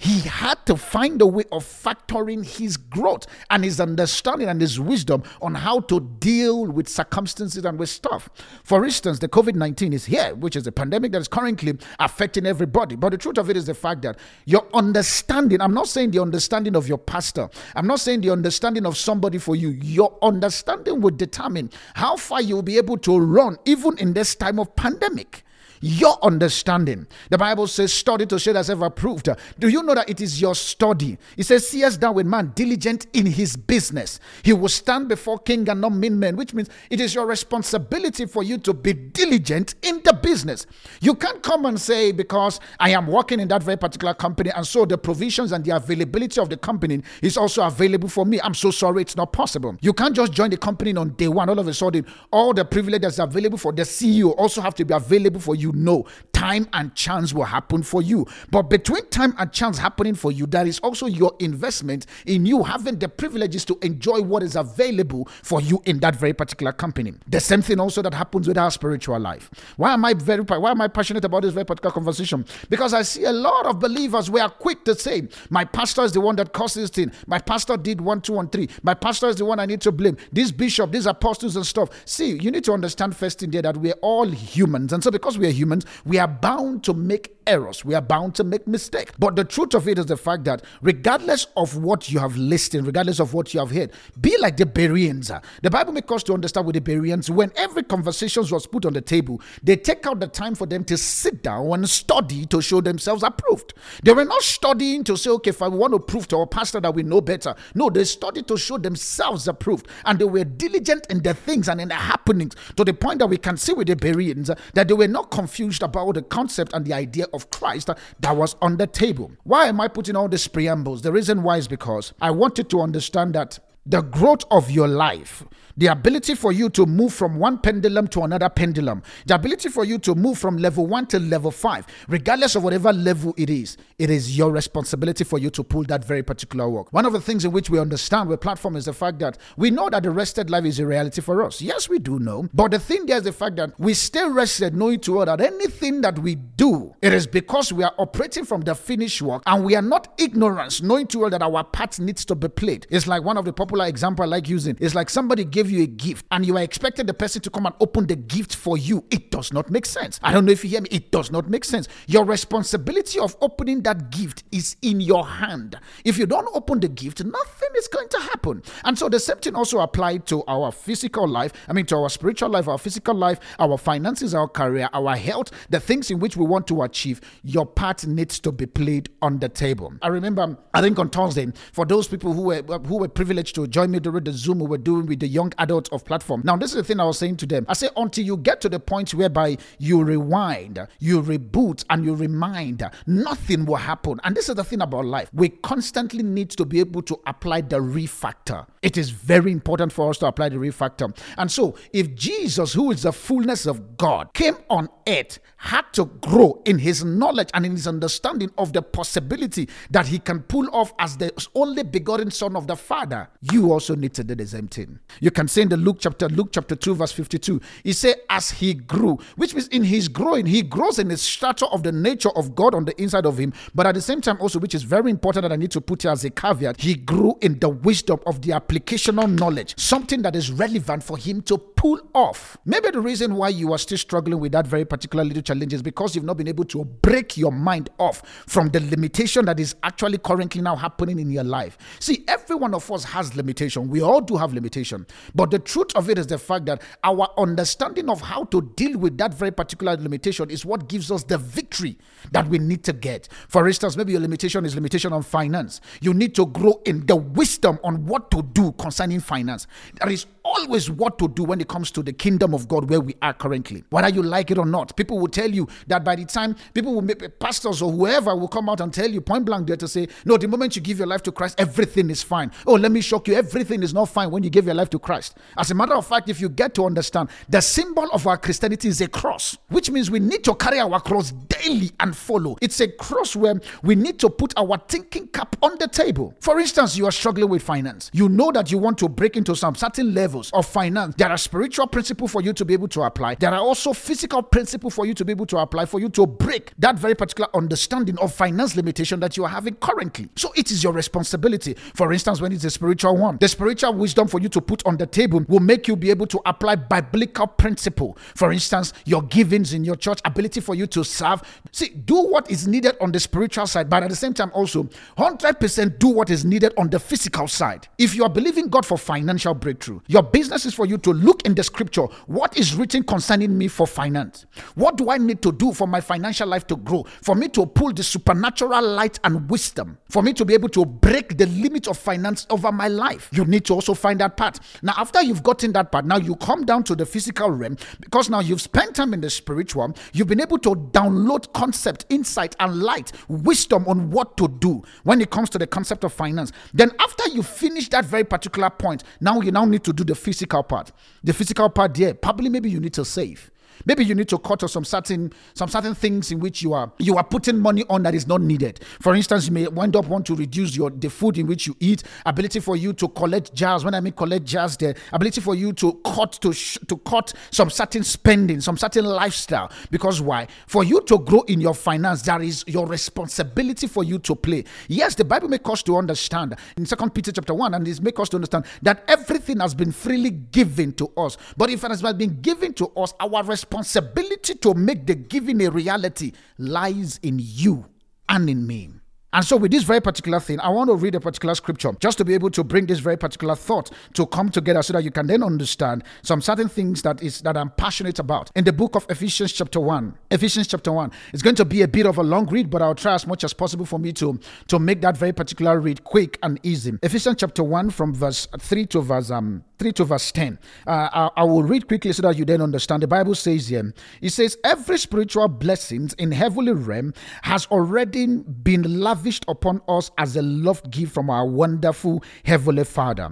he 0.03 0.19
had 0.19 0.67
to 0.67 0.77
find 0.77 1.23
a 1.23 1.27
way 1.27 1.45
of 1.53 1.65
factoring 1.65 2.45
his 2.45 2.77
growth 2.77 3.25
and 3.51 3.63
his 3.63 3.79
understanding 3.79 4.49
and 4.49 4.61
his 4.61 4.81
wisdom 4.81 5.23
on 5.41 5.55
how 5.55 5.79
to 5.79 6.01
deal 6.19 6.67
with 6.67 6.89
circumstances 6.89 7.65
and 7.65 7.79
with 7.79 7.89
stuff. 7.89 8.29
For 8.65 8.85
instance, 8.85 9.21
the 9.21 9.29
COVID 9.29 9.55
19 9.55 9.93
is 9.93 10.05
here, 10.05 10.35
which 10.35 10.57
is 10.57 10.67
a 10.67 10.73
pandemic 10.73 11.13
that 11.13 11.21
is 11.21 11.29
currently 11.29 11.79
affecting 12.01 12.47
everybody. 12.47 12.97
But 12.97 13.11
the 13.11 13.17
truth 13.17 13.39
of 13.39 13.49
it 13.49 13.57
is 13.57 13.67
the 13.67 13.75
fact 13.75 14.03
that 14.03 14.19
your 14.45 14.67
understanding, 14.75 15.61
I'm 15.61 15.73
not 15.73 15.87
saying 15.87 16.11
the 16.11 16.21
understanding 16.21 16.75
of 16.75 16.89
your 16.89 16.99
pastor, 16.99 17.49
I'm 17.77 17.87
not 17.87 18.01
saying 18.01 18.23
the 18.23 18.31
understanding 18.31 18.87
of 18.87 18.97
somebody 18.97 19.39
for 19.39 19.55
you, 19.55 19.69
your 19.69 20.19
understanding 20.21 21.01
will 21.01 21.15
determine 21.15 21.71
how 21.95 22.17
far 22.17 22.43
you 22.43 22.57
will 22.57 22.63
be 22.63 22.77
able 22.77 22.99
to 22.99 23.21
run 23.21 23.57
even 23.67 23.97
in 23.99 24.15
this 24.15 24.35
time 24.35 24.59
of 24.59 24.75
pandemic 24.75 25.45
your 25.83 26.17
understanding. 26.23 27.07
The 27.29 27.37
Bible 27.37 27.67
says, 27.67 27.93
study 27.93 28.25
to 28.27 28.39
show 28.39 28.53
thyself 28.53 28.81
approved. 28.81 29.29
Do 29.59 29.69
you 29.69 29.83
know 29.83 29.95
that 29.95 30.09
it 30.09 30.21
is 30.21 30.41
your 30.41 30.55
study? 30.55 31.19
It 31.37 31.45
says, 31.45 31.69
see 31.69 31.85
us 31.85 31.97
down 31.97 32.15
with 32.15 32.27
man 32.27 32.53
diligent 32.55 33.07
in 33.13 33.27
his 33.27 33.57
business. 33.57 34.21
He 34.43 34.53
will 34.53 34.69
stand 34.69 35.09
before 35.09 35.39
king 35.41 35.69
and 35.69 35.81
not 35.81 35.93
mean 35.93 36.19
men, 36.19 36.37
which 36.37 36.55
means 36.55 36.71
it 36.89 37.01
is 37.01 37.15
your 37.15 37.27
responsibility 37.27 38.27
for 38.27 38.43
you 38.43 38.59
to 38.59 38.73
be 38.73 38.93
diligent 38.93 39.75
in 39.83 40.01
the 40.05 40.13
business. 40.13 40.67
You 41.01 41.15
can't 41.15 41.43
come 41.43 41.67
and 41.67 41.81
say, 41.81 42.13
because 42.13 42.61
I 42.79 42.91
am 42.91 43.09
working 43.09 43.41
in 43.41 43.49
that 43.49 43.63
very 43.63 43.77
particular 43.77 44.15
company, 44.15 44.51
and 44.55 44.67
so 44.67 44.85
the 44.85 44.97
provisions 44.97 45.51
and 45.51 45.65
the 45.65 45.75
availability 45.75 46.41
of 46.41 46.49
the 46.49 46.57
company 46.57 47.03
is 47.21 47.37
also 47.37 47.67
available 47.67 48.09
for 48.09 48.25
me. 48.25 48.41
I'm 48.41 48.55
so 48.55 48.71
sorry, 48.71 49.03
it's 49.03 49.17
not 49.17 49.33
possible. 49.33 49.77
You 49.81 49.93
can't 49.93 50.15
just 50.15 50.33
join 50.33 50.51
the 50.51 50.57
company 50.57 50.95
on 50.95 51.11
day 51.11 51.29
one. 51.29 51.49
All 51.49 51.59
of 51.59 51.67
a 51.67 51.75
sudden, 51.75 52.07
all 52.31 52.55
the 52.55 52.65
privileges 52.65 53.19
available 53.19 53.59
for 53.59 53.73
the 53.73 53.83
CEO 53.83 54.35
also 54.39 54.61
have 54.61 54.75
to 54.77 54.85
be 54.85 54.95
available 54.95 55.41
for 55.41 55.57
you 55.57 55.72
know 55.75 56.07
time 56.43 56.69
and 56.73 56.93
chance 56.97 57.33
will 57.33 57.45
happen 57.45 57.85
for 57.85 58.03
you. 58.03 58.27
But 58.51 58.63
between 58.63 59.07
time 59.11 59.33
and 59.39 59.53
chance 59.53 59.79
happening 59.79 60.15
for 60.15 60.33
you, 60.33 60.47
there 60.47 60.67
is 60.67 60.81
also 60.81 61.07
your 61.07 61.37
investment 61.39 62.07
in 62.27 62.47
you 62.47 62.65
having 62.65 62.99
the 62.99 63.09
privileges 63.09 63.65
to 63.67 63.79
enjoy 63.81 64.23
what 64.23 64.43
is 64.43 64.57
available 64.57 65.29
for 65.43 65.61
you 65.61 65.81
in 65.85 66.01
that 66.01 66.17
very 66.17 66.33
particular 66.33 66.73
company. 66.73 67.15
The 67.29 67.39
same 67.39 67.63
thing 67.63 67.79
also 67.79 68.03
that 68.03 68.13
happens 68.13 68.49
with 68.49 68.59
our 68.59 68.73
spiritual 68.73 69.21
life. 69.21 69.51
Why 69.77 69.93
am 69.93 70.05
I 70.05 70.15
very 70.15 70.43
why 70.43 70.73
am 70.73 70.81
I 70.81 70.89
passionate 70.89 71.25
about 71.25 71.43
this 71.43 71.55
very 71.55 71.65
particular 71.65 71.93
conversation? 71.93 72.45
Because 72.69 72.93
I 72.93 73.03
see 73.03 73.23
a 73.23 73.33
lot 73.33 73.67
of 73.67 73.79
believers 73.79 74.29
we 74.29 74.41
are 74.41 74.51
quick 74.51 74.85
to 74.87 74.97
say, 74.97 75.29
my 75.49 75.65
pastor 75.65 76.03
is 76.03 76.11
the 76.11 76.21
one 76.21 76.35
that 76.37 76.53
caused 76.53 76.77
this 76.77 76.91
thing. 76.91 77.13
My 77.29 77.39
pastor 77.39 77.77
did 77.77 78.01
one, 78.01 78.21
two, 78.21 78.41
and 78.41 78.51
three. 78.51 78.69
My 78.83 78.95
pastor 78.95 79.29
is 79.29 79.37
the 79.37 79.45
one 79.45 79.61
I 79.61 79.67
need 79.67 79.81
to 79.83 79.93
blame. 79.93 80.17
This 80.33 80.51
bishop, 80.51 80.91
these 80.91 81.07
apostles 81.07 81.55
and 81.55 81.65
stuff. 81.65 81.91
See, 82.05 82.37
you 82.39 82.51
need 82.51 82.65
to 82.65 82.73
understand 82.73 83.15
first 83.15 83.45
in 83.45 83.53
there 83.53 83.63
that 83.63 83.77
we're 83.77 83.95
all 84.03 84.29
humans. 84.29 84.93
And 84.93 85.05
so 85.05 85.13
because 85.13 85.39
we're 85.39 85.53
humans, 85.53 85.62
we 86.05 86.19
are 86.19 86.29
bound 86.29 86.85
to 86.85 86.95
make 86.95 87.37
errors. 87.47 87.85
We 87.85 87.95
are 87.95 88.03
bound 88.03 88.35
to 88.37 88.45
make 88.45 88.67
mistakes. 88.67 89.13
But 89.19 89.37
the 89.37 89.45
truth 89.45 89.75
of 89.75 89.89
it 89.89 89.99
is 89.99 90.07
the 90.07 90.17
fact 90.17 90.45
that 90.45 90.63
regardless 90.81 91.47
of 91.57 91.77
what 91.77 92.11
you 92.11 92.19
have 92.19 92.37
listened, 92.37 92.87
regardless 92.87 93.21
of 93.21 93.35
what 93.35 93.53
you 93.55 93.61
have 93.61 93.71
heard, 93.71 93.93
be 94.21 94.37
like 94.39 94.57
the 94.57 94.67
Bereans. 94.67 95.31
The 95.63 95.71
Bible 95.71 95.93
makes 95.93 96.11
us 96.13 96.23
to 96.25 96.35
understand 96.35 96.67
with 96.67 96.75
the 96.75 96.81
Bereans, 96.81 97.31
when 97.31 97.53
every 97.57 97.83
conversation 97.83 98.45
was 98.51 98.67
put 98.67 98.85
on 98.87 98.93
the 98.93 99.01
table, 99.01 99.41
they 99.63 99.77
take 99.77 100.07
out 100.07 100.21
the 100.21 100.27
time 100.27 100.55
for 100.55 100.67
them 100.67 100.85
to 100.85 100.97
sit 100.97 101.43
down 101.43 101.73
and 101.73 101.89
study 101.89 102.47
to 102.47 102.61
show 102.61 102.81
themselves 102.81 103.23
approved. 103.23 103.75
They 104.03 104.13
were 104.13 104.25
not 104.25 104.43
studying 104.43 105.05
to 105.05 105.17
say, 105.17 105.31
okay, 105.31 105.51
if 105.51 105.63
I 105.63 105.69
want 105.69 105.93
to 105.93 106.01
prove 106.01 106.29
to 106.29 106.39
our 106.39 106.47
pastor 106.47 106.81
that 106.81 106.95
we 106.95 107.03
know 107.03 107.21
better. 107.21 107.55
No, 107.75 107.91
they 107.91 108.05
studied 108.05 108.49
to 108.49 108.57
show 108.57 108.79
themselves 108.79 109.49
approved. 109.49 109.89
And 110.05 110.19
they 110.19 110.25
were 110.25 110.45
diligent 110.45 111.07
in 111.11 111.23
the 111.23 111.35
things 111.35 111.69
and 111.69 111.81
in 111.81 111.89
the 111.89 111.95
happenings 111.95 112.55
to 112.77 112.85
the 112.85 112.95
point 112.95 113.19
that 113.21 113.27
we 113.27 113.37
can 113.37 113.57
see 113.57 113.73
with 113.73 113.89
the 113.89 113.97
Bereans 113.97 114.51
that 114.75 114.89
they 114.89 114.95
were 114.95 115.09
not 115.09 115.31
confused 115.31 115.83
about 115.83 116.15
the 116.15 116.23
concept 116.23 116.73
and 116.73 116.85
the 116.85 116.93
idea 116.93 117.27
of 117.33 117.51
Christ 117.51 117.91
that 118.21 118.37
was 118.37 118.57
on 118.63 118.77
the 118.77 118.87
table. 118.87 119.33
Why 119.45 119.67
am 119.67 119.81
I 119.81 119.89
putting 119.89 120.17
all 120.17 120.29
these 120.29 120.47
preambles? 120.49 121.03
The 121.03 121.13
reason 121.13 121.43
why 121.43 121.59
is 121.59 121.69
because 121.69 122.13
I 122.21 122.31
wanted 122.31 122.71
to 122.71 122.81
understand 122.81 123.35
that 123.35 123.59
the 123.85 124.01
growth 124.01 124.45
of 124.51 124.71
your 124.71 124.89
life 124.89 125.45
the 125.77 125.87
ability 125.87 126.35
for 126.35 126.53
you 126.53 126.69
to 126.71 126.87
move 126.87 127.13
from 127.13 127.37
one 127.37 127.59
pendulum 127.59 128.07
to 128.09 128.23
another 128.23 128.49
pendulum, 128.49 129.03
the 129.27 129.35
ability 129.35 129.69
for 129.69 129.85
you 129.85 129.99
to 129.99 130.15
move 130.15 130.39
from 130.39 130.57
level 130.57 130.87
one 130.87 131.07
to 131.07 131.19
level 131.19 131.51
five, 131.51 131.87
regardless 132.09 132.55
of 132.55 132.63
whatever 132.63 132.93
level 132.93 133.35
it 133.37 133.51
is, 133.51 133.77
it 133.99 134.11
is 134.11 134.37
your 134.37 134.51
responsibility 134.51 135.25
for 135.25 135.39
you 135.39 135.51
to 135.51 135.63
pull 135.63 135.85
that 135.85 136.05
very 136.05 136.23
particular 136.23 136.69
work. 136.69 136.93
One 136.93 137.07
of 137.07 137.13
the 137.13 137.21
things 137.21 137.45
in 137.45 137.53
which 137.53 137.71
we 137.71 137.79
understand 137.79 138.29
with 138.29 138.41
platform 138.41 138.77
is 138.77 138.85
the 138.87 138.93
fact 138.93 139.19
that 139.21 139.39
we 139.57 139.71
know 139.71 139.89
that 139.91 140.03
the 140.03 140.11
rested 140.11 140.51
life 140.51 140.65
is 140.65 140.79
a 140.79 140.87
reality 140.87 141.21
for 141.21 141.43
us. 141.43 141.63
Yes, 141.63 141.89
we 141.89 141.99
do 141.99 142.19
know, 142.19 142.49
but 142.53 142.71
the 142.71 142.79
thing 142.79 143.07
there 143.07 143.17
is 143.17 143.25
the 143.25 143.33
fact 143.33 143.57
that 143.57 143.79
we 143.79 143.95
stay 143.95 144.29
rested, 144.29 144.75
knowing 144.75 145.01
to 145.01 145.19
all 145.19 145.27
that 145.27 145.41
anything 145.41 146.01
that 146.01 146.19
we 146.19 146.35
do, 146.35 146.95
it 147.03 147.13
is 147.13 147.27
because 147.27 147.73
we 147.73 147.85
are 147.85 147.95
operating 147.99 148.45
from 148.45 148.63
the 148.63 148.75
finished 148.75 149.23
work 149.23 149.43
and 149.47 149.65
we 149.65 149.75
are 149.75 149.83
not 149.83 150.13
ignorance, 150.19 150.83
knowing 150.83 151.07
to 151.07 151.25
all 151.25 151.31
that 151.31 151.43
our 151.43 151.65
part 151.65 151.99
needs 151.99 152.25
to 152.25 152.35
be 152.35 152.49
played. 152.49 152.87
It's 152.91 153.07
like 153.07 153.23
one 153.23 153.37
of 153.37 153.45
the 153.45 153.53
popular 153.53 153.87
example 153.87 154.25
I 154.25 154.29
like 154.29 154.49
using. 154.49 154.77
It's 154.81 154.95
like 154.95 155.11
somebody 155.11 155.45
gave 155.45 155.62
you 155.71 155.83
a 155.83 155.87
gift 155.87 156.27
and 156.31 156.45
you 156.47 156.57
are 156.57 156.63
expecting 156.63 157.07
the 157.07 157.15
person 157.15 157.41
to 157.43 157.51
come 157.51 157.67
and 157.67 157.75
open 157.81 158.07
the 158.07 158.17
gift 158.17 158.55
for 158.55 158.77
you. 158.79 159.05
It 159.11 159.31
does 159.31 159.53
not 159.53 159.71
make 159.71 159.87
sense. 159.87 160.19
I 160.23 160.33
don't 160.33 160.45
know 160.45 160.53
if 160.53 160.65
you 160.65 160.71
hear 160.71 160.81
me. 160.81 160.89
It 160.91 161.11
does 161.11 161.31
not 161.31 161.49
make 161.49 161.65
sense. 161.65 161.89
Your 162.07 162.25
responsibility 162.25 163.19
of 163.19 163.37
opening 163.41 163.83
that 163.83 164.11
gift 164.11 164.45
is 164.53 164.77
in 164.83 165.01
your 165.01 165.27
hand. 165.27 165.79
If 166.05 166.19
you 166.19 166.27
don't 166.27 166.49
open 166.55 166.81
the 166.81 166.89
gift, 166.89 167.25
nothing 167.25 167.69
is 167.77 167.89
going 167.89 168.09
to 168.09 168.21
happen. 168.21 168.63
And 168.85 168.99
so 168.99 169.09
the 169.09 169.21
same 169.21 169.39
thing 169.39 169.55
also 169.55 169.81
applied 169.81 170.27
to 170.27 170.43
our 170.47 170.73
physical 170.73 171.29
life. 171.29 171.53
I 171.69 171.73
mean, 171.73 171.87
to 171.87 171.97
our 171.97 172.11
spiritual 172.11 172.51
life, 172.51 172.69
our 172.69 172.79
physical 172.79 173.15
life, 173.15 173.39
our 173.59 173.79
finances, 173.79 174.35
our 174.35 174.49
career, 174.49 174.89
our 174.93 175.17
health, 175.17 175.51
the 175.71 175.81
things 175.81 176.11
in 176.11 176.19
which 176.19 176.37
we 176.37 176.45
want 176.45 176.67
to 176.69 176.83
achieve. 176.83 177.21
Your 177.43 177.67
part 177.67 178.07
needs 178.07 178.41
to 178.41 178.53
be 178.53 178.67
played 178.67 179.11
on 179.21 179.39
the 179.39 179.49
table. 179.49 179.93
I 180.03 180.09
remember, 180.09 180.57
I 180.75 180.81
think 180.81 180.99
on 180.99 181.11
Thursday, 181.11 181.53
for 181.73 181.85
those 181.85 182.09
people 182.09 182.33
who 182.33 182.43
were 182.43 182.63
who 182.63 182.99
were 182.99 183.09
privileged 183.09 183.55
to 183.57 183.67
join 183.67 183.91
me 183.91 184.01
during 184.01 184.25
the 184.25 184.33
Zoom 184.33 184.59
we 184.59 184.67
were 184.67 184.79
doing 184.79 185.07
with 185.07 185.21
the 185.21 185.29
young 185.29 185.52
adults 185.59 185.91
of 185.91 186.05
platform. 186.05 186.43
Now, 186.45 186.57
this 186.57 186.71
is 186.71 186.77
the 186.77 186.85
thing 186.85 187.01
I 187.01 187.05
was 187.05 187.19
saying 187.19 187.37
to 187.39 187.47
them. 187.47 187.67
I 187.69 187.75
say, 187.75 187.89
until 187.97 188.25
you 188.25 188.37
get 188.37 188.61
to 188.63 188.69
the 188.69 188.81
point 188.81 189.15
whereby 189.15 189.59
you 189.79 190.03
rewind, 190.03 190.87
you 190.99 191.23
reboot, 191.23 191.85
and 191.91 192.05
you 192.05 192.15
remind, 192.15 192.89
nothing 193.07 193.65
will 193.65 193.77
happen. 193.77 194.21
And 194.25 194.37
this 194.37 194.49
is 194.49 194.55
the 194.55 194.65
thing 194.65 194.81
about 194.81 195.05
life. 195.05 195.29
We 195.33 195.49
constantly 195.49 196.23
need 196.23 196.51
to 196.51 196.65
be 196.65 196.81
able 196.81 197.03
to 197.03 197.21
apply 197.27 197.63
the 197.63 197.79
refactor. 197.79 198.67
It 198.83 198.97
is 198.97 199.11
very 199.11 199.53
important 199.53 199.93
for 199.93 200.11
us 200.11 200.19
to 200.19 200.27
apply 200.27 200.51
the 200.51 200.57
refactor. 200.57 201.17
And 201.37 201.51
so, 201.51 201.77
if 201.93 202.15
Jesus, 202.15 202.73
who 202.73 202.91
is 202.91 203.03
the 203.03 203.13
fullness 203.13 203.67
of 203.67 203.97
God, 203.97 204.33
came 204.35 204.57
on 204.71 204.89
earth, 205.07 205.39
had 205.57 205.85
to 205.93 206.07
grow 206.07 206.61
in 206.65 206.79
his 206.79 207.05
knowledge 207.05 207.49
and 207.55 207.65
in 207.65 207.73
his 207.73 207.87
understanding 207.87 208.51
of 208.59 208.73
the 208.73 208.83
possibility 208.83 209.69
that 209.91 210.07
he 210.07 210.19
can 210.19 210.41
pull 210.41 210.69
off 210.75 210.93
as 210.99 211.17
the 211.17 211.33
only 211.55 211.83
begotten 211.83 212.31
Son 212.31 212.57
of 212.57 212.67
the 212.67 212.77
Father, 212.77 213.29
you 213.53 213.73
also 213.73 213.95
need 213.95 214.15
to 214.15 214.25
do 214.25 214.35
the 214.35 214.47
same 214.47 214.69
thing. 214.69 214.99
You 215.21 215.31
can 215.31 215.42
say 215.51 215.63
in 215.63 215.69
the 215.69 215.77
Luke 215.77 215.99
chapter, 216.01 216.29
Luke 216.29 216.49
chapter 216.53 216.77
2, 216.77 216.95
verse 216.95 217.13
52, 217.13 217.61
he 217.85 217.93
said, 217.93 218.17
as 218.29 218.51
he 218.51 218.75
grew, 218.75 219.19
which 219.37 219.55
means 219.55 219.69
in 219.69 219.85
his 219.85 220.09
growing, 220.09 220.47
he 220.47 220.63
grows 220.63 220.99
in 220.99 221.09
the 221.09 221.17
stature 221.17 221.67
of 221.67 221.83
the 221.83 221.93
nature 221.93 222.31
of 222.37 222.55
God 222.55 222.75
on 222.75 222.85
the 222.85 223.01
inside 223.01 223.27
of 223.27 223.39
him. 223.39 223.53
But 223.75 223.87
at 223.87 223.95
the 223.95 224.01
same 224.01 224.21
time, 224.21 224.39
also, 224.41 224.59
which 224.59 224.75
is 224.75 224.83
very 224.83 225.11
important 225.11 225.43
that 225.43 225.53
I 225.53 225.57
need 225.57 225.71
to 225.73 225.81
put 225.81 226.03
here 226.03 226.11
as 226.11 226.25
a 226.25 226.31
caveat, 226.31 226.81
he 226.81 226.95
grew 226.95 227.37
in 227.41 227.59
the 227.59 227.69
wisdom 227.69 228.21
of 228.27 228.43
the 228.43 228.51
applicational 228.53 229.31
knowledge, 229.31 229.75
something 229.79 230.23
that 230.23 230.37
is 230.37 230.51
relevant 230.51 231.03
for 231.03 231.17
him 231.17 231.43
to 231.43 231.59
pull 231.59 232.01
off. 232.15 232.57
Maybe 232.65 232.91
the 232.91 233.01
reason 233.01 233.35
why 233.35 233.49
you 233.49 233.73
are 233.73 233.79
still 233.79 233.99
struggling 233.99 234.41
with 234.41 234.53
that 234.53 234.67
very 234.67 234.85
particular 234.85 235.25
little 235.25 235.43
challenge 235.43 235.73
is 235.73 235.83
because 235.83 236.15
you've 236.15 236.25
not 236.25 236.37
been 236.37 236.49
able 236.49 236.65
to 236.67 236.85
break 236.85 237.37
your 237.37 237.53
mind 237.53 237.91
off 237.99 238.23
from 238.47 238.69
the 238.69 238.81
limitation 238.81 239.45
that 239.47 239.59
is 239.59 239.75
actually 239.83 240.19
currently 240.19 240.63
now 240.63 240.77
happening 240.77 241.19
in 241.19 241.31
your 241.31 241.45
life. 241.45 241.79
See, 242.01 242.25
every 242.29 242.57
one 242.57 242.75
of 242.75 242.91
us 242.91 243.05
has 243.05 243.35
limitation. 243.35 243.89
We 243.89 244.01
all 244.01 244.21
do 244.21 244.37
have 244.37 244.53
limitation. 244.53 245.07
But 245.35 245.51
the 245.51 245.59
truth 245.59 245.95
of 245.95 246.11
it 246.11 246.19
is 246.19 246.27
the 246.27 246.39
fact 246.39 246.67
that 246.67 246.83
our 247.05 247.29
understanding 247.39 248.09
of 248.09 248.21
how 248.21 248.45
to 248.45 248.63
deal 248.77 248.99
with 248.99 249.19
that 249.19 249.35
very 249.35 249.51
particular 249.51 249.97
limitation 249.97 250.51
is 250.51 250.65
what 250.65 250.89
gives 250.89 251.11
us 251.11 251.25
the 251.25 251.39
victory 251.39 251.99
that 252.33 252.47
we 252.49 252.59
need 252.59 252.85
to 252.85 252.93
get. 252.93 253.29
For 253.49 253.67
instance, 253.67 253.97
maybe 253.97 254.13
your 254.13 254.21
limitation 254.21 254.65
is 254.65 254.75
limitation 254.75 255.13
on 255.13 255.23
finance. 255.23 255.81
You 256.01 256.15
need 256.15 256.35
to 256.37 256.47
grow 256.47 256.81
in 256.85 257.07
the 257.07 257.17
wisdom 257.17 257.79
on 257.83 258.07
what 258.07 258.31
to 258.33 258.43
do 258.43 258.73
concerning 258.73 259.21
finance. 259.21 259.67
There 260.01 260.11
is 260.11 260.27
always 260.59 260.91
what 260.91 261.19
to 261.19 261.29
do 261.29 261.45
when 261.45 261.61
it 261.61 261.69
comes 261.69 261.91
to 261.93 262.03
the 262.03 262.13
kingdom 262.13 262.55
of 262.55 262.69
God 262.69 262.89
where 262.89 263.01
we 263.01 263.15
are 263.23 263.33
currently. 263.33 263.85
Whether 263.91 264.09
you 264.09 264.23
like 264.23 264.51
it 264.51 264.59
or 264.59 264.67
not, 264.67 264.97
people 264.97 265.19
will 265.19 265.29
tell 265.29 265.51
you 265.51 265.69
that 265.87 266.05
by 266.05 266.17
the 266.17 266.25
time 266.25 266.57
people 266.75 266.95
will 266.95 267.03
make 267.03 267.39
pastors 267.39 267.83
or 267.83 267.91
whoever 267.91 268.37
will 268.37 268.49
come 268.49 268.69
out 268.69 268.81
and 268.81 268.93
tell 268.93 269.11
you 269.11 269.21
point 269.21 269.45
blank 269.45 269.67
there 269.67 269.77
to 269.77 269.89
say, 269.89 270.09
no, 270.25 270.37
the 270.37 270.49
moment 270.49 270.77
you 270.77 270.83
give 270.83 270.99
your 270.99 271.07
life 271.07 271.23
to 271.25 271.33
Christ, 271.33 271.59
everything 271.59 272.11
is 272.11 272.23
fine. 272.23 272.51
Oh, 272.67 272.75
let 272.75 272.93
me 272.93 273.01
shock 273.01 273.29
you, 273.29 273.35
everything 273.35 273.83
is 273.83 273.95
not 273.95 274.07
fine 274.07 274.31
when 274.31 274.43
you 274.43 274.51
give 274.51 274.67
your 274.67 274.75
life 274.75 274.91
to 274.91 274.99
Christ. 274.99 275.37
As 275.57 275.71
a 275.71 275.75
matter 275.75 275.95
of 275.95 276.07
fact, 276.07 276.29
if 276.29 276.41
you 276.41 276.49
get 276.49 276.75
to 276.75 276.85
understand, 276.85 277.29
the 277.49 277.61
symbol 277.61 278.09
of 278.13 278.27
our 278.27 278.37
Christianity 278.37 278.89
is 278.89 279.01
a 279.01 279.09
cross, 279.09 279.57
which 279.69 279.91
means 279.91 280.11
we 280.11 280.21
need 280.21 280.45
to 280.45 280.55
carry 280.55 280.79
our 280.79 281.01
cross 281.01 281.33
daily 281.33 281.91
and 282.01 282.17
follow. 282.17 282.57
It's 282.61 282.81
a 282.81 282.89
cross 282.89 283.35
where 283.37 283.61
we 283.83 283.95
need 283.95 284.19
to 284.21 284.31
put 284.31 284.53
our 284.57 284.79
thinking 284.89 285.29
cap 285.29 285.57
on 285.63 285.79
the 285.79 285.89
table. 285.89 286.35
For 286.41 286.61
instance, 286.61 286.97
you 286.97 287.07
are 287.07 287.13
struggling 287.13 287.49
with 287.49 287.63
finance. 287.63 288.11
You 288.13 288.29
know 288.29 288.51
that 288.53 288.71
you 288.71 288.79
want 288.79 288.99
to 288.99 289.09
break 289.09 289.37
into 289.37 289.55
some 289.55 289.75
certain 289.75 290.15
levels 290.43 290.51
of 290.53 290.71
finance. 290.73 291.15
There 291.17 291.31
are 291.31 291.39
spiritual 291.39 291.87
principles 291.87 292.33
for 292.33 292.43
you 292.43 292.53
to 292.53 292.65
be 292.65 292.75
able 292.75 292.89
to 292.89 293.03
apply. 293.03 293.37
There 293.37 293.51
are 293.53 293.61
also 293.61 293.93
physical 293.93 294.43
principles 294.43 294.95
for 294.95 295.07
you 295.07 295.15
to 295.15 295.25
be 295.25 295.33
able 295.33 295.47
to 295.47 295.59
apply 295.59 295.87
for 295.87 296.01
you 296.01 296.09
to 296.11 296.27
break 296.27 296.73
that 296.79 296.99
very 296.99 297.15
particular 297.15 297.49
understanding 297.55 298.19
of 298.19 298.33
finance 298.33 298.77
limitation 298.77 299.21
that 299.21 299.37
you 299.37 299.45
are 299.45 299.49
having 299.49 299.75
currently. 299.77 300.29
So 300.37 300.53
it 300.57 300.71
is 300.71 300.83
your 300.83 300.93
responsibility. 300.93 301.75
For 301.95 302.13
instance, 302.13 302.41
when 302.41 302.53
it's 302.53 302.65
a 302.65 302.71
spiritual 302.71 303.17
one, 303.17 303.39
the 303.39 303.49
spiritual 303.49 303.95
wisdom 303.95 304.29
for 304.29 304.41
you 304.41 304.49
to 304.51 304.61
put 304.61 304.85
on 304.87 304.97
the 304.97 305.07
table 305.07 305.45
will 305.49 305.61
make 305.61 305.89
you 305.89 305.97
be 305.97 306.11
able 306.11 306.27
to 306.27 306.41
apply 306.47 306.77
biblical 306.77 307.47
principle. 307.47 308.17
For 308.35 308.53
instance, 308.53 308.93
your 309.05 309.23
givings 309.23 309.73
in 309.73 309.85
your 309.85 309.97
church, 309.97 310.21
ability 310.25 310.61
for 310.61 310.75
you 310.75 310.87
to 310.89 311.05
serve. 311.05 311.43
See, 311.71 311.89
do 311.89 312.23
what 312.23 312.51
is 312.51 312.67
needed 312.67 312.97
on 313.01 313.13
the 313.13 313.21
spiritual 313.21 313.67
side, 313.67 313.89
but 313.89 314.03
at 314.03 314.11
the 314.11 314.17
same 314.17 314.35
time 314.35 314.51
also 314.55 314.85
100% 315.19 315.99
do 315.99 316.09
what 316.09 316.31
is 316.31 316.45
needed 316.45 316.73
on 316.77 316.91
the 316.91 316.99
physical 316.99 317.49
side. 317.49 317.89
If 317.99 318.15
you 318.15 318.25
are 318.25 318.31
believing 318.31 318.69
God 318.69 318.85
for 318.85 318.99
financial 318.99 319.55
breakthrough, 319.55 320.01
your 320.07 320.23
business 320.33 320.67
is 320.67 320.75
for 320.75 320.87
you 320.87 320.99
to 320.99 321.13
look 321.13 321.43
in 321.43 321.55
the 321.55 321.63
scripture. 321.63 322.03
What 322.27 322.57
is 322.57 322.75
written 322.75 323.05
concerning 323.05 323.57
me 323.57 323.69
for 323.69 323.87
finance? 323.87 324.47
What 324.75 324.97
do 324.97 325.11
I 325.11 325.19
need 325.19 325.43
to 325.43 325.53
do 325.53 325.73
for 325.73 325.87
my 325.87 326.01
financial 326.01 326.49
life 326.49 326.67
to 326.69 326.77
grow? 326.77 327.05
For 327.23 327.35
me 327.35 327.49
to 327.51 327.67
pull 327.67 327.93
the 327.93 328.03
supernatural 328.03 328.83
light 328.83 329.21
and 329.25 329.49
wisdom, 329.51 329.99
for 330.09 330.23
me 330.23 330.33
to 330.33 330.45
be 330.45 330.55
able 330.55 330.71
to 330.71 330.85
break 330.85 331.37
the 331.39 331.47
limit 331.47 331.87
of 331.87 331.99
finance 331.99 332.47
over 332.51 332.73
my 332.73 332.89
life. 332.89 333.29
You 333.33 333.45
need 333.45 333.65
to 333.67 333.75
also 333.75 333.95
find 333.95 334.19
that 334.21 334.37
part. 334.37 334.59
Now, 334.83 334.95
after 334.97 335.23
you've 335.23 335.43
gotten 335.43 335.73
that 335.73 335.93
part, 335.93 336.05
now 336.07 336.17
you 336.17 336.37
come 336.37 336.65
down 336.65 336.85
to 336.85 336.97
the 336.97 337.07
physical 337.07 337.51
realm 337.51 337.77
because 338.01 338.31
now 338.31 338.41
you've 338.41 338.63
spent 338.63 338.97
time 338.97 339.15
in 339.15 339.21
the 339.21 339.31
spiritual. 339.31 339.95
You've 340.13 340.29
been 340.29 340.41
able 340.41 340.59
to 340.59 340.71
download 340.71 341.53
concept, 341.53 342.07
insight, 342.09 342.57
and 342.59 342.83
light, 342.83 343.13
wisdom 343.29 343.85
on 343.87 344.11
what 344.11 344.37
to 344.39 344.49
do 344.49 344.83
when 345.05 345.21
it 345.21 345.31
comes 345.31 345.51
to 345.51 345.59
the 345.59 345.67
concept 345.67 346.05
of 346.05 346.13
finance. 346.13 346.53
Then, 346.73 346.91
after 346.99 347.29
you 347.29 347.43
finish 347.43 347.89
that 347.91 348.05
very 348.05 348.25
particular 348.25 348.71
point, 348.71 349.05
now 349.21 349.41
you 349.41 349.53
now 349.53 349.65
need 349.65 349.85
to 349.85 349.93
do 349.93 350.05
the 350.05 350.15
physical 350.23 350.63
part. 350.63 350.93
The 351.23 351.33
physical 351.33 351.69
part, 351.69 351.95
there, 351.95 352.15
probably 352.15 352.49
maybe 352.49 352.71
you 352.71 352.81
need 352.81 352.95
to 352.95 353.05
save. 353.05 353.51
Maybe 353.87 354.05
you 354.05 354.15
need 354.15 354.29
to 354.29 354.39
cut 354.39 354.63
off 354.63 354.71
some 354.71 354.85
certain 354.85 355.33
some 355.55 355.69
certain 355.69 355.95
things 355.95 356.31
in 356.31 356.41
which 356.41 356.63
you 356.63 356.73
are 356.73 356.93
you 356.99 357.17
are 357.17 357.25
putting 357.25 357.59
money 357.59 357.85
on 357.89 358.03
that 358.05 358.15
is 358.15 358.27
not 358.27 358.41
needed. 358.41 358.81
For 359.01 359.15
instance, 359.15 359.47
you 359.47 359.53
may 359.53 359.67
wind 359.69 359.97
up 359.97 360.07
want 360.07 360.27
to 360.27 360.35
reduce 360.35 360.77
your 360.77 360.91
the 360.91 361.09
food 361.09 361.39
in 361.39 361.47
which 361.47 361.67
you 361.67 361.77
eat. 361.81 362.03
Ability 362.27 362.61
for 362.61 362.77
you 362.77 362.93
to 362.95 363.09
collect 363.09 363.55
jars. 363.55 363.85
When 363.85 363.95
I 363.95 364.01
mean 364.01 364.13
collect 364.13 364.45
jars, 364.45 364.77
the 364.77 364.95
ability 365.13 365.41
for 365.41 365.55
you 365.55 365.73
to 365.75 366.01
cut 366.05 366.33
to 366.43 366.53
sh- 366.53 366.79
to 366.89 366.97
cut 366.99 367.33
some 367.51 367.71
certain 367.71 368.05
spending, 368.05 368.61
some 368.61 368.77
certain 368.77 369.05
lifestyle. 369.05 369.71
Because 369.91 370.21
why? 370.21 370.47
For 370.67 370.85
you 370.85 371.01
to 371.03 371.19
grow 371.19 371.43
in 371.43 371.61
your 371.61 371.75
finance, 371.75 372.23
there 372.23 372.41
is 372.43 372.65
your 372.67 372.87
responsibility 372.87 373.87
for 373.87 374.05
you 374.05 374.19
to 374.21 374.35
play. 374.35 374.65
Yes, 374.89 375.15
the 375.15 375.25
Bible 375.25 375.49
makes 375.49 375.69
us 375.69 375.83
to 375.85 375.97
understand 375.97 376.57
in 376.77 376.87
Second 376.87 377.15
Peter 377.15 377.33
chapter 377.33 377.55
one, 377.55 377.75
and 377.75 377.87
it 377.87 378.01
makes 378.01 378.21
us 378.21 378.29
to 378.31 378.37
understand 378.37 378.65
that 378.83 379.05
everything 379.09 379.61
has 379.61 379.75
been 379.75 379.93
freely 379.93 380.31
given 380.31 380.93
to 380.95 381.11
us. 381.17 381.37
But 381.57 381.71
if 381.71 381.85
it 381.85 381.91
has 381.91 382.03
been 382.15 382.41
given 382.41 382.73
to 382.75 382.89
us, 382.97 383.15
our 383.21 383.43
responsibility 383.43 383.62
responsibility 383.63 384.55
to 384.57 384.75
make 384.75 385.07
the 385.07 385.15
giving 385.15 385.63
a 385.63 385.71
reality 385.71 386.33
lies 386.59 387.21
in 387.23 387.39
you 387.41 387.87
and 388.29 388.51
in 388.51 388.67
me. 388.67 388.91
And 389.35 389.43
so, 389.43 389.57
with 389.57 389.71
this 389.73 389.83
very 389.83 390.01
particular 390.01 390.41
thing, 390.41 390.61
I 390.61 390.69
want 390.69 390.91
to 390.91 390.95
read 390.95 391.15
a 391.15 391.21
particular 391.21 391.55
scripture 391.55 391.93
just 392.01 392.19
to 392.19 392.25
be 392.25 392.35
able 392.35 392.51
to 392.51 392.63
bring 392.63 392.85
this 392.85 392.99
very 392.99 393.17
particular 393.17 393.57
thought 393.57 393.91
to 394.13 394.27
come 394.27 394.51
together 394.51 394.83
so 394.83 394.93
that 394.93 395.05
you 395.05 395.11
can 395.11 395.27
then 395.27 395.43
understand 395.43 396.05
some 396.21 396.43
certain 396.43 396.69
things 396.69 397.01
that 397.03 397.23
is 397.23 397.41
that 397.41 397.57
I'm 397.57 397.71
passionate 397.71 398.19
about. 398.19 398.51
In 398.55 398.65
the 398.65 398.75
book 398.75 398.95
of 398.95 399.07
Ephesians, 399.09 399.55
chapter 399.55 399.81
1, 399.81 400.19
Ephesians 400.31 400.67
chapter 400.67 400.93
1, 400.93 401.11
it's 401.33 401.43
going 401.43 401.57
to 401.57 401.65
be 401.65 401.81
a 401.81 401.89
bit 401.89 402.05
of 402.05 402.19
a 402.19 402.23
long 402.23 402.47
read, 402.47 402.69
but 402.69 402.83
I'll 402.83 402.95
try 402.95 403.15
as 403.15 403.27
much 403.27 403.43
as 403.43 403.55
possible 403.55 403.87
for 403.87 403.99
me 403.99 404.13
to, 404.15 404.39
to 404.69 404.79
make 404.79 405.01
that 405.01 405.17
very 405.17 405.33
particular 405.33 405.81
read 405.81 406.05
quick 406.05 406.39
and 406.43 406.61
easy. 406.63 406.93
Ephesians 407.03 407.37
chapter 407.39 407.65
1, 407.65 407.89
from 407.89 408.15
verse 408.15 408.47
3 408.59 408.85
to 408.87 409.01
verse 409.01 409.31
um, 409.31 409.65
3 409.79 409.93
to 409.93 410.05
verse 410.05 410.31
10. 410.31 410.59
Uh, 410.87 411.09
I, 411.11 411.31
I, 411.39 411.45
will 411.45 411.63
read 411.63 411.89
quickly 411.89 412.13
so 412.13 412.23
that 412.23 412.37
you 412.37 412.45
then 412.45 412.61
understand. 412.61 413.03
The 413.03 413.09
Bible 413.09 413.35
says 413.35 413.69
here, 413.69 413.95
it 414.21 414.31
says, 414.31 414.59
Every 414.63 414.99
spiritual 414.99 415.49
blessings 415.49 416.13
in 416.15 416.33
heavenly 416.33 416.73
realm 416.73 417.15
has 417.43 417.67
already 417.67 418.27
been 418.27 419.01
lavished 419.01 419.22
lavished 419.23 419.45
upon 419.47 419.81
us 419.89 420.11
as 420.19 420.37
a 420.37 420.43
love 420.43 420.83
gift 420.91 421.15
from 421.15 421.31
our 421.31 421.47
wonderful 421.47 422.23
Heavenly 422.45 422.85
Father, 422.85 423.31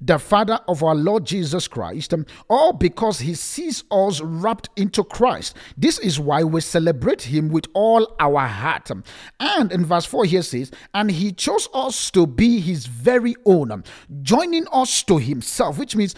the 0.00 0.18
Father 0.18 0.60
of 0.68 0.82
our 0.82 0.94
Lord 0.94 1.24
Jesus 1.24 1.66
Christ, 1.66 2.12
all 2.50 2.74
because 2.74 3.20
He 3.20 3.34
sees 3.34 3.84
us 3.90 4.20
wrapped 4.20 4.68
into 4.76 5.02
Christ. 5.02 5.56
This 5.78 5.98
is 5.98 6.20
why 6.20 6.44
we 6.44 6.60
celebrate 6.60 7.22
Him 7.22 7.48
with 7.48 7.66
all 7.72 8.14
our 8.20 8.46
heart. 8.46 8.90
And 9.40 9.72
in 9.72 9.86
verse 9.86 10.04
4 10.04 10.26
here 10.26 10.42
says, 10.42 10.70
And 10.92 11.10
He 11.10 11.32
chose 11.32 11.68
us 11.72 12.10
to 12.10 12.26
be 12.26 12.60
His 12.60 12.84
very 12.84 13.34
own, 13.46 13.82
joining 14.22 14.66
us 14.72 15.02
to 15.04 15.16
Himself, 15.16 15.78
which 15.78 15.96
means 15.96 16.14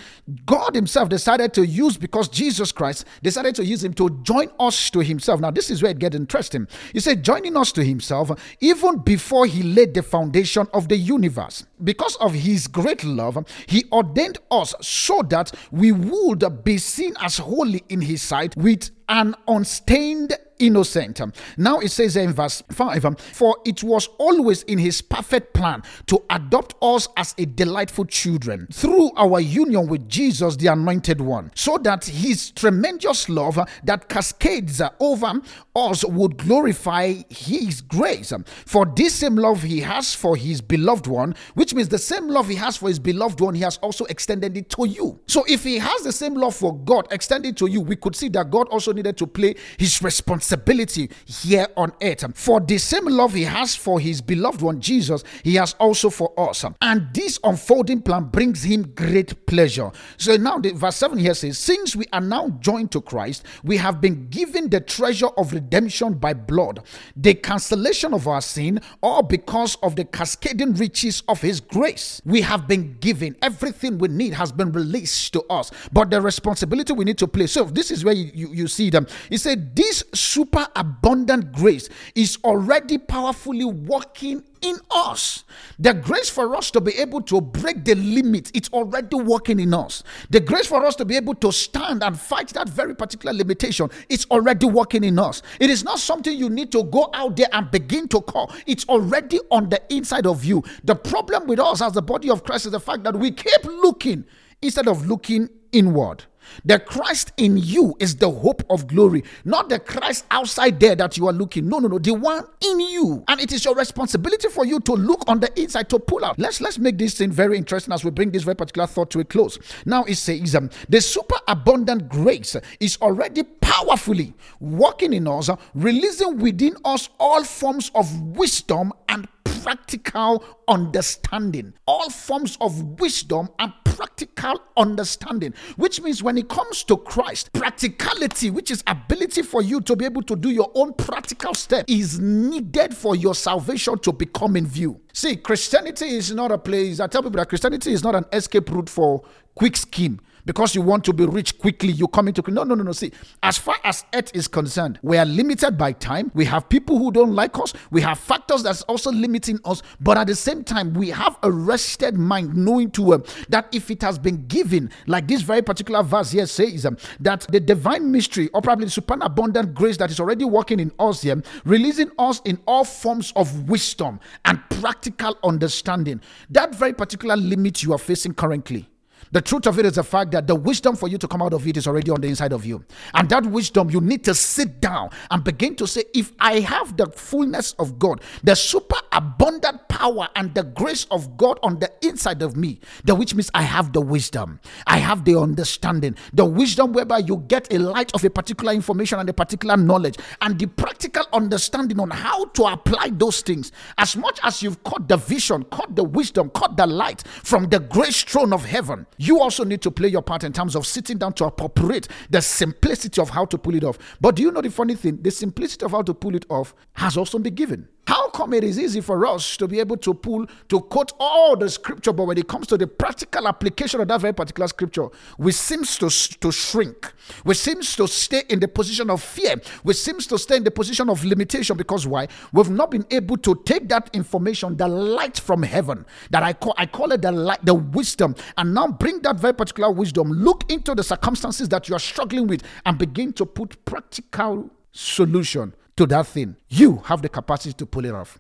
God 0.47 0.75
Himself 0.75 1.09
decided 1.09 1.55
to 1.55 1.65
use, 1.65 1.97
because 1.97 2.29
Jesus 2.29 2.73
Christ 2.73 3.07
decided 3.23 3.55
to 3.57 3.65
use 3.65 3.85
Him 3.85 3.95
to 3.95 4.11
join 4.25 4.51
us 4.59 4.91
to 4.91 5.01
Himself. 5.01 5.41
Now, 5.41 5.53
this 5.53 5.71
is 5.71 5.81
where 5.81 5.93
it 5.93 6.01
gets 6.01 6.17
interesting. 6.17 6.67
He 6.93 6.99
said, 6.99 7.23
joining 7.23 7.57
us 7.57 7.71
to 7.73 7.85
Himself, 7.85 8.33
even 8.61 8.99
before 9.13 9.45
he 9.45 9.63
laid 9.63 9.93
the 9.93 10.03
foundation 10.03 10.67
of 10.73 10.89
the 10.89 10.97
universe. 10.97 11.67
Because 11.85 12.17
of 12.17 12.33
his 12.33 12.67
great 12.67 13.05
love, 13.05 13.45
he 13.67 13.85
ordained 13.93 14.39
us 14.51 14.75
so 14.81 15.21
that 15.29 15.53
we 15.71 15.93
would 15.93 16.65
be 16.65 16.79
seen 16.79 17.13
as 17.21 17.37
holy 17.37 17.85
in 17.91 18.01
his 18.01 18.23
sight 18.23 18.57
with 18.57 18.91
an 19.13 19.37
unstained 19.47 20.35
innocent. 20.63 21.21
Now 21.57 21.81
it 21.81 21.91
says 21.91 22.17
in 22.17 22.33
verse 22.33 22.63
5 22.71 23.19
For 23.19 23.57
it 23.65 23.83
was 23.83 24.09
always 24.19 24.63
in 24.63 24.79
his 24.79 25.03
perfect 25.03 25.55
plan 25.55 25.83
to 26.07 26.23
adopt 26.31 26.75
us 26.81 27.09
as 27.17 27.35
a 27.37 27.45
delightful 27.45 28.05
children 28.07 28.69
through 28.73 29.11
our 29.17 29.41
union 29.41 29.89
with 29.89 30.09
Jesus, 30.09 30.57
the 30.57 30.69
anointed 30.69 31.21
one, 31.21 31.51
so 31.55 31.79
that 31.79 32.05
his 32.05 32.53
tremendous 32.53 33.29
love 33.29 33.59
that 33.85 34.09
cascades 34.09 34.81
over 35.01 35.33
us 35.75 36.05
would 36.05 36.39
glorify 36.39 37.15
his 37.29 37.81
grace. 37.81 38.33
For 38.67 38.87
this 38.87 39.15
same 39.15 39.37
love 39.37 39.63
he 39.63 39.81
has 39.81 40.15
for 40.15 40.37
his 40.37 40.61
beloved 40.61 41.07
one, 41.07 41.35
which 41.55 41.75
means 41.75 41.89
the 41.89 41.99
same 41.99 42.29
love 42.29 42.49
he 42.49 42.55
has 42.55 42.77
for 42.77 42.89
his 42.89 42.99
beloved 42.99 43.41
one, 43.41 43.55
he 43.55 43.63
has 43.63 43.79
also 43.79 44.05
extended 44.07 44.57
it 44.57 44.71
to 44.71 44.87
you. 44.87 45.21
So 45.27 45.45
if 45.49 45.65
he 45.65 45.79
has 45.79 46.03
the 46.03 46.13
same 46.13 46.35
love 46.35 46.55
for 46.55 46.77
God 46.77 47.09
extended 47.11 47.57
to 47.59 47.67
you, 47.67 47.81
we 47.81 47.97
could 47.97 48.15
see 48.15 48.29
that 48.31 48.51
God 48.51 48.69
also 48.69 48.93
needed 49.03 49.19
to 49.19 49.27
play 49.27 49.55
his 49.79 50.01
responsibility 50.03 51.11
here 51.27 51.67
on 51.77 51.93
earth. 52.03 52.25
For 52.37 52.61
the 52.61 52.79
same 52.79 53.07
love 53.07 53.35
he 53.35 53.45
has 53.45 53.75
for 53.75 53.99
his 53.99 54.21
beloved 54.21 54.63
one, 54.63 54.81
Jesus, 54.81 55.25
he 55.43 55.57
has 55.57 55.75
also 55.79 56.11
for 56.11 56.33
us. 56.39 56.65
And 56.81 57.09
this 57.13 57.39
unfolding 57.43 58.03
plan 58.03 58.25
brings 58.25 58.63
him 58.63 58.93
great 58.95 59.47
pleasure. 59.47 59.91
So 60.17 60.37
now, 60.37 60.59
the 60.59 60.71
verse 60.71 60.97
7 60.97 61.19
here 61.19 61.35
says, 61.35 61.59
Since 61.59 61.97
we 61.97 62.07
are 62.13 62.21
now 62.21 62.49
joined 62.61 62.93
to 62.93 63.01
Christ, 63.01 63.45
we 63.65 63.77
have 63.79 64.01
been 64.01 64.29
given 64.29 64.71
the 64.71 64.81
treasure 64.81 65.29
of 65.37 65.53
redemption 65.53 66.15
by 66.15 66.35
blood, 66.35 66.85
the 67.17 67.35
cancellation 67.35 68.15
of 68.15 68.29
our 68.29 68.41
sin, 68.41 68.81
all 69.03 69.23
because 69.23 69.77
of 69.83 69.97
the 69.97 70.05
cascading 70.05 70.75
riches 70.75 71.23
of 71.29 71.41
his 71.41 71.61
grace. 71.61 72.21
We 72.25 72.43
have 72.43 72.69
been 72.69 72.97
given 73.01 73.37
everything 73.43 73.99
we 73.99 74.09
need 74.09 74.35
has 74.35 74.53
been 74.53 74.73
released 74.73 75.33
to 75.33 75.43
us, 75.51 75.71
but 75.93 76.11
the 76.11 76.21
responsibility 76.21 76.93
we 76.93 77.05
need 77.05 77.19
to 77.19 77.27
play. 77.27 77.47
So, 77.47 77.65
this 77.65 77.91
is 77.91 78.05
where 78.05 78.15
you, 78.15 78.31
you, 78.35 78.49
you 78.53 78.69
see 78.69 78.82
them. 78.91 79.07
He 79.29 79.37
said, 79.37 79.75
This 79.75 80.05
super 80.15 80.67
abundant 80.77 81.53
grace 81.53 81.89
is 82.15 82.39
already 82.45 82.99
powerfully 82.99 83.65
working 83.65 84.43
in 84.63 84.77
us. 84.91 85.45
The 85.79 85.93
grace 85.93 86.31
for 86.31 86.57
us 86.57 86.71
to 86.71 86.81
be 86.81 86.93
able 86.99 87.21
to 87.23 87.41
break 87.41 87.85
the 87.85 87.95
limit, 87.95 88.51
it's 88.55 88.69
already 88.71 89.17
working 89.17 89.61
in 89.61 89.75
us. 89.75 90.03
The 90.31 90.41
grace 90.41 90.67
for 90.67 90.85
us 90.87 90.95
to 90.97 91.05
be 91.05 91.17
able 91.17 91.35
to 91.37 91.53
stand 91.53 92.03
and 92.03 92.19
fight 92.19 92.49
that 92.51 92.69
very 92.69 92.95
particular 92.95 93.33
limitation, 93.33 93.91
it's 94.09 94.25
already 94.31 94.67
working 94.67 95.05
in 95.05 95.19
us. 95.19 95.43
It 95.61 95.69
is 95.69 95.85
not 95.85 95.99
something 95.99 96.37
you 96.37 96.49
need 96.49 96.73
to 96.73 96.85
go 96.85 97.11
out 97.13 97.37
there 97.37 97.49
and 97.53 97.71
begin 97.71 98.09
to 98.09 98.21
call, 98.21 98.53
it's 98.67 98.89
already 98.89 99.41
on 99.51 99.69
the 99.69 99.83
inside 99.93 100.27
of 100.27 100.45
you. 100.45 100.63
The 100.85 100.95
problem 100.95 101.47
with 101.47 101.59
us 101.59 101.83
as 101.83 101.93
the 101.93 102.03
body 102.03 102.31
of 102.31 102.45
Christ 102.45 102.67
is 102.67 102.73
the 102.73 102.81
fact 102.81 103.03
that 103.05 103.17
we 103.17 103.31
keep 103.33 103.65
looking 103.65 104.25
instead 104.63 104.89
of 104.89 105.07
looking 105.07 105.49
inward. 105.73 106.25
The 106.65 106.79
Christ 106.79 107.33
in 107.37 107.57
you 107.57 107.95
is 107.99 108.17
the 108.17 108.31
hope 108.31 108.63
of 108.71 108.87
glory, 108.87 109.25
not 109.45 109.69
the 109.69 109.79
Christ 109.79 110.25
outside 110.31 110.81
there 110.81 110.97
that 110.97 111.17
you 111.17 111.27
are 111.29 111.33
looking. 111.33 111.69
No, 111.69 111.79
no, 111.79 111.89
no, 111.89 111.99
the 111.99 112.15
one 112.15 112.45
in 112.61 112.81
you. 112.81 113.25
And 113.29 113.41
it 113.41 113.53
is 113.53 113.65
your 113.65 113.75
responsibility 113.75 114.49
for 114.49 114.65
you 114.65 114.81
to 114.81 114.93
look 114.93 115.25
on 115.29 115.41
the 115.41 115.61
inside 115.61 115.89
to 115.91 115.99
pull 115.99 116.25
out. 116.25 116.39
Let's 116.39 116.61
let's 116.61 116.79
make 116.79 116.99
this 116.99 117.15
thing 117.15 117.31
very 117.31 117.57
interesting 117.57 117.93
as 117.93 118.05
we 118.05 118.11
bring 118.11 118.31
this 118.31 118.43
very 118.43 118.57
particular 118.57 118.87
thought 118.87 119.11
to 119.13 119.21
a 119.21 119.25
close. 119.25 119.59
Now 119.87 120.05
it 120.05 120.17
says 120.17 120.55
um, 120.55 120.71
the 120.89 121.01
super 121.01 121.37
abundant 121.49 122.09
grace 122.09 122.57
is 122.81 122.99
already 123.01 123.43
powerfully 123.43 124.35
working 124.61 125.13
in 125.13 125.27
us, 125.27 125.51
releasing 125.75 126.39
within 126.39 126.77
us 126.85 127.09
all 127.19 127.45
forms 127.45 127.91
of 127.95 128.21
wisdom 128.37 128.93
and 129.09 129.27
practical 129.45 130.45
understanding, 130.69 131.73
all 131.87 132.11
forms 132.11 132.57
of 132.61 133.01
wisdom 133.01 133.49
and 133.59 133.73
practical 133.85 134.61
understanding, 134.77 135.55
which 135.77 136.01
means 136.01 136.23
when 136.23 136.39
it 136.39 136.49
comes 136.49 136.83
to 136.85 136.97
Christ, 136.97 137.53
practicality, 137.53 138.51
which 138.51 138.71
is 138.71 138.83
ability 138.87 139.43
for 139.43 139.63
you 139.63 139.81
to 139.83 139.95
be 139.95 140.05
able 140.05 140.23
to 140.23 140.37
do 140.37 140.51
your 140.51 140.71
own 140.75 140.95
practical 140.95 141.55
step, 141.55 141.85
is 141.89 142.19
needed 142.19 142.97
for 142.97 143.15
your 143.15 143.35
salvation 143.35 143.99
to 144.01 144.13
become 144.13 144.57
in 144.57 144.67
view. 144.67 145.01
See, 145.13 145.37
Christianity 145.37 146.07
is 146.17 146.33
not 146.33 146.51
a 146.51 146.59
place, 146.59 147.01
I 147.01 147.07
tell 147.07 147.23
people 147.23 147.39
that 147.39 147.49
Christianity 147.49 147.93
is 147.93 148.03
not 148.03 148.15
an 148.15 148.25
escape 148.33 148.71
route 148.71 148.89
for 148.91 149.23
quick 149.55 149.77
scheme 149.77 150.21
because 150.45 150.75
you 150.75 150.83
want 150.83 151.05
to 151.05 151.13
be 151.13 151.25
rich 151.25 151.59
quickly, 151.59 151.93
you 151.93 152.09
come 152.09 152.29
into 152.29 152.43
no, 152.51 152.65
no, 152.65 152.75
no, 152.75 152.83
no. 152.83 152.93
See, 152.93 153.13
as 153.43 153.59
far 153.59 153.77
as 153.85 154.05
earth 154.15 154.31
is 154.35 154.49
concerned, 154.49 154.99
we 155.03 155.17
are 155.17 155.25
limited 155.25 155.79
by 155.79 155.93
time. 155.93 156.31
We 156.35 156.45
have 156.47 156.69
people 156.69 156.99
who 156.99 157.13
don't 157.13 157.35
like 157.35 157.59
us. 157.59 157.73
We 157.91 158.01
have 158.03 158.19
factors 158.19 158.63
that's 158.63 158.83
also 158.83 159.11
limiting 159.11 159.61
us. 159.65 159.83
But 160.01 160.19
at 160.19 160.27
the 160.27 160.35
same 160.35 160.65
time, 160.65 160.93
we 160.95 161.11
have 161.11 161.39
a 161.43 161.51
rested 161.51 162.17
mind, 162.17 162.55
knowing 162.57 162.91
to 162.93 163.15
um, 163.15 163.25
that 163.49 163.69
if 163.73 163.91
it 163.91 164.03
has 164.03 164.19
been 164.19 164.47
given, 164.47 164.91
like 165.07 165.29
this 165.29 165.43
very 165.43 165.63
particular 165.63 166.03
verse 166.03 166.33
here 166.33 166.47
says, 166.47 166.85
um, 166.85 166.97
that 167.21 167.47
the 167.51 167.61
divine 167.61 168.11
mystery, 168.11 168.49
or 168.53 168.61
probably 168.63 168.87
the 168.87 168.91
super 168.91 169.17
abundant 169.21 169.75
grace 169.75 169.97
that 169.99 170.11
is 170.11 170.21
already 170.21 170.45
working 170.45 170.81
in 170.81 170.93
us 170.99 171.23
here, 171.23 171.41
releasing 171.65 172.11
us 172.19 172.41
in 172.45 172.59
all 172.67 172.85
forms 172.85 173.33
of 173.37 173.69
wisdom 173.69 174.19
and 174.45 174.61
practical 174.69 175.39
understanding. 175.45 176.21
That 176.51 176.75
very 176.75 176.93
particular 176.93 177.37
limit 177.37 177.83
you 177.83 177.93
are 177.93 177.99
facing 177.99 178.35
currently 178.35 178.89
the 179.33 179.41
truth 179.41 179.67
of 179.67 179.79
it 179.79 179.87
is 179.87 179.95
the 179.95 180.05
fact 180.05 180.31
that 180.33 180.47
the 180.47 180.55
wisdom 180.55 180.95
for 180.95 181.09
you 181.09 181.19
to 181.19 181.27
come 181.27 181.43
out 181.43 181.55
of 181.55 181.67
it 181.67 181.77
is 181.77 181.87
already 181.87 182.11
on 182.11 182.21
the 182.21 182.29
inside 182.29 182.53
of 182.53 182.65
you. 182.65 182.85
And 183.15 183.29
that 183.31 183.45
wisdom, 183.47 183.91
you 183.91 184.01
need 184.01 184.25
to 184.25 184.35
sit 184.35 184.81
down 184.81 185.11
and 185.31 185.43
begin 185.43 185.75
to 185.77 185.87
say, 185.87 186.05
if 186.15 186.33
I 186.39 186.61
have 186.61 186.97
the 186.97 187.07
fullness 187.07 187.73
of 187.79 187.99
God, 187.99 188.21
the 188.45 188.55
super 188.55 188.97
abundant 189.11 189.89
power 189.89 190.29
and 190.37 190.55
the 190.55 190.63
grace 190.63 191.07
of 191.11 191.37
God 191.37 191.59
on 191.63 191.79
the 191.79 191.91
inside 192.03 192.43
of 192.43 192.57
me, 192.57 192.81
the 193.05 193.15
which 193.15 193.35
means 193.35 193.51
I 193.55 193.63
have 193.63 193.93
the 193.93 194.01
wisdom, 194.01 194.61
I 194.87 194.99
have 194.99 195.25
the 195.25 195.39
understanding, 195.39 196.17
the 196.33 196.45
wisdom 196.45 196.93
whereby 196.93 197.19
you 197.19 197.45
get 197.49 197.73
a 197.73 197.79
light 197.79 198.13
of 198.15 198.25
a 198.25 198.31
particular 198.31 198.73
information 198.73 199.19
and 199.19 199.29
a 199.29 199.33
particular 199.33 199.77
knowledge, 199.77 200.19
and 200.41 200.59
the 200.59 200.67
practical 200.67 201.25
understanding 201.33 202.01
on 202.01 202.11
how 202.11 202.45
to 202.47 202.65
apply 202.65 203.11
those 203.15 203.41
things. 203.41 203.73
As 203.97 204.17
much 204.17 204.39
as 204.43 204.63
you've 204.63 204.83
caught 204.85 205.09
the 205.09 205.17
vision, 205.17 205.65
caught 205.65 205.97
the 205.97 206.05
wisdom, 206.05 206.51
caught 206.51 206.77
the 206.77 206.87
light 206.87 207.23
from 207.43 207.69
the 207.69 207.81
grace 207.81 208.23
throne 208.23 208.53
of 208.53 208.65
heaven, 208.65 209.07
you 209.23 209.41
also 209.41 209.65
need 209.65 209.81
to 209.83 209.91
play 209.91 210.09
your 210.09 210.23
part 210.23 210.43
in 210.43 210.53
terms 210.53 210.75
of 210.75 210.85
sitting 210.85 211.17
down 211.17 211.33
to 211.35 211.45
appropriate 211.45 212.09
the 212.31 212.43
simplicity 212.43 213.21
of 213.21 213.31
how 213.31 213.45
to 213.45 213.57
pull 213.57 213.75
it 213.75 213.85
off. 213.85 213.97
But 214.21 214.35
do 214.35 214.43
you 214.43 214.51
know 214.51 214.61
the 214.61 214.71
funny 214.71 214.97
thing? 214.97 215.23
The 215.23 215.31
simplicity 215.31 215.85
of 215.85 215.93
how 215.93 216.03
to 216.03 216.13
pull 216.13 216.35
it 216.35 216.45
off 216.49 216.75
has 216.95 217.17
also 217.17 217.39
been 217.39 217.55
given. 217.55 217.89
How 218.07 218.31
come 218.31 218.53
it 218.53 218.65
is 218.65 218.81
easy 218.81 219.01
for 219.01 219.25
us 219.27 219.57
to 219.59 219.69
be 219.69 219.79
able 219.79 219.97
to 219.99 220.13
pull, 220.13 220.47
to 220.69 220.81
quote 220.81 221.13
all 221.21 221.57
the 221.57 221.69
scripture, 221.69 222.13
but 222.13 222.25
when 222.25 222.37
it 222.37 222.49
comes 222.49 222.67
to 222.69 222.77
the 222.77 222.89
practical 222.89 223.47
application 223.47 224.01
of 224.01 224.09
that 224.09 224.21
very 224.21 224.35
particular 224.35 224.67
scripture, 224.67 225.07
we 225.39 225.53
seems 225.53 225.97
to, 225.99 226.11
to 226.41 226.51
shrink. 226.51 227.13
We 227.45 227.55
seems 227.55 227.95
to 227.97 228.09
stay 228.09 228.43
in 228.49 228.59
the 228.59 228.67
position 228.67 229.09
of 229.09 229.23
fear. 229.23 229.55
We 229.85 229.95
seems 229.95 230.27
to 230.29 230.39
stay 230.39 230.57
in 230.57 230.65
the 230.65 230.73
position 230.73 231.09
of 231.11 231.25
limitation 231.25 231.77
because 231.77 232.05
why? 232.05 232.27
We've 232.53 232.71
not 232.71 232.91
been 232.91 233.07
able 233.09 233.37
to 233.37 233.63
take 233.65 233.89
that 233.91 234.11
information, 234.13 234.77
the 234.77 234.89
light 234.89 235.39
from 235.39 235.63
heaven, 235.63 236.05
that 236.31 236.43
I 236.43 236.55
call 236.55 236.75
I 236.77 236.87
call 236.87 237.13
it 237.13 237.23
the 237.23 237.31
light, 237.31 237.65
the 237.65 237.75
wisdom, 237.75 238.35
and 238.59 238.75
now 238.75 238.89
bring 238.89 239.23
that 239.23 239.37
very 239.37 239.55
particular 239.55 239.93
wisdom, 239.93 240.33
look 240.33 240.71
into 240.73 240.97
the 240.97 241.05
circumstances 241.05 241.69
that 241.69 241.89
you 241.89 241.95
are 241.95 242.01
struggling 242.01 242.49
with, 242.49 242.65
and 242.85 242.99
begin 242.99 243.33
to 243.35 243.47
put 243.47 243.85
practical 243.85 244.71
solution 244.91 245.73
to 245.97 246.07
that 246.07 246.27
thing. 246.27 246.57
You 246.69 246.99
have 247.07 247.23
the 247.23 247.29
capacity 247.29 247.75
to 247.75 247.87
pull 247.87 248.05
it 248.05 248.15
off. 248.15 248.39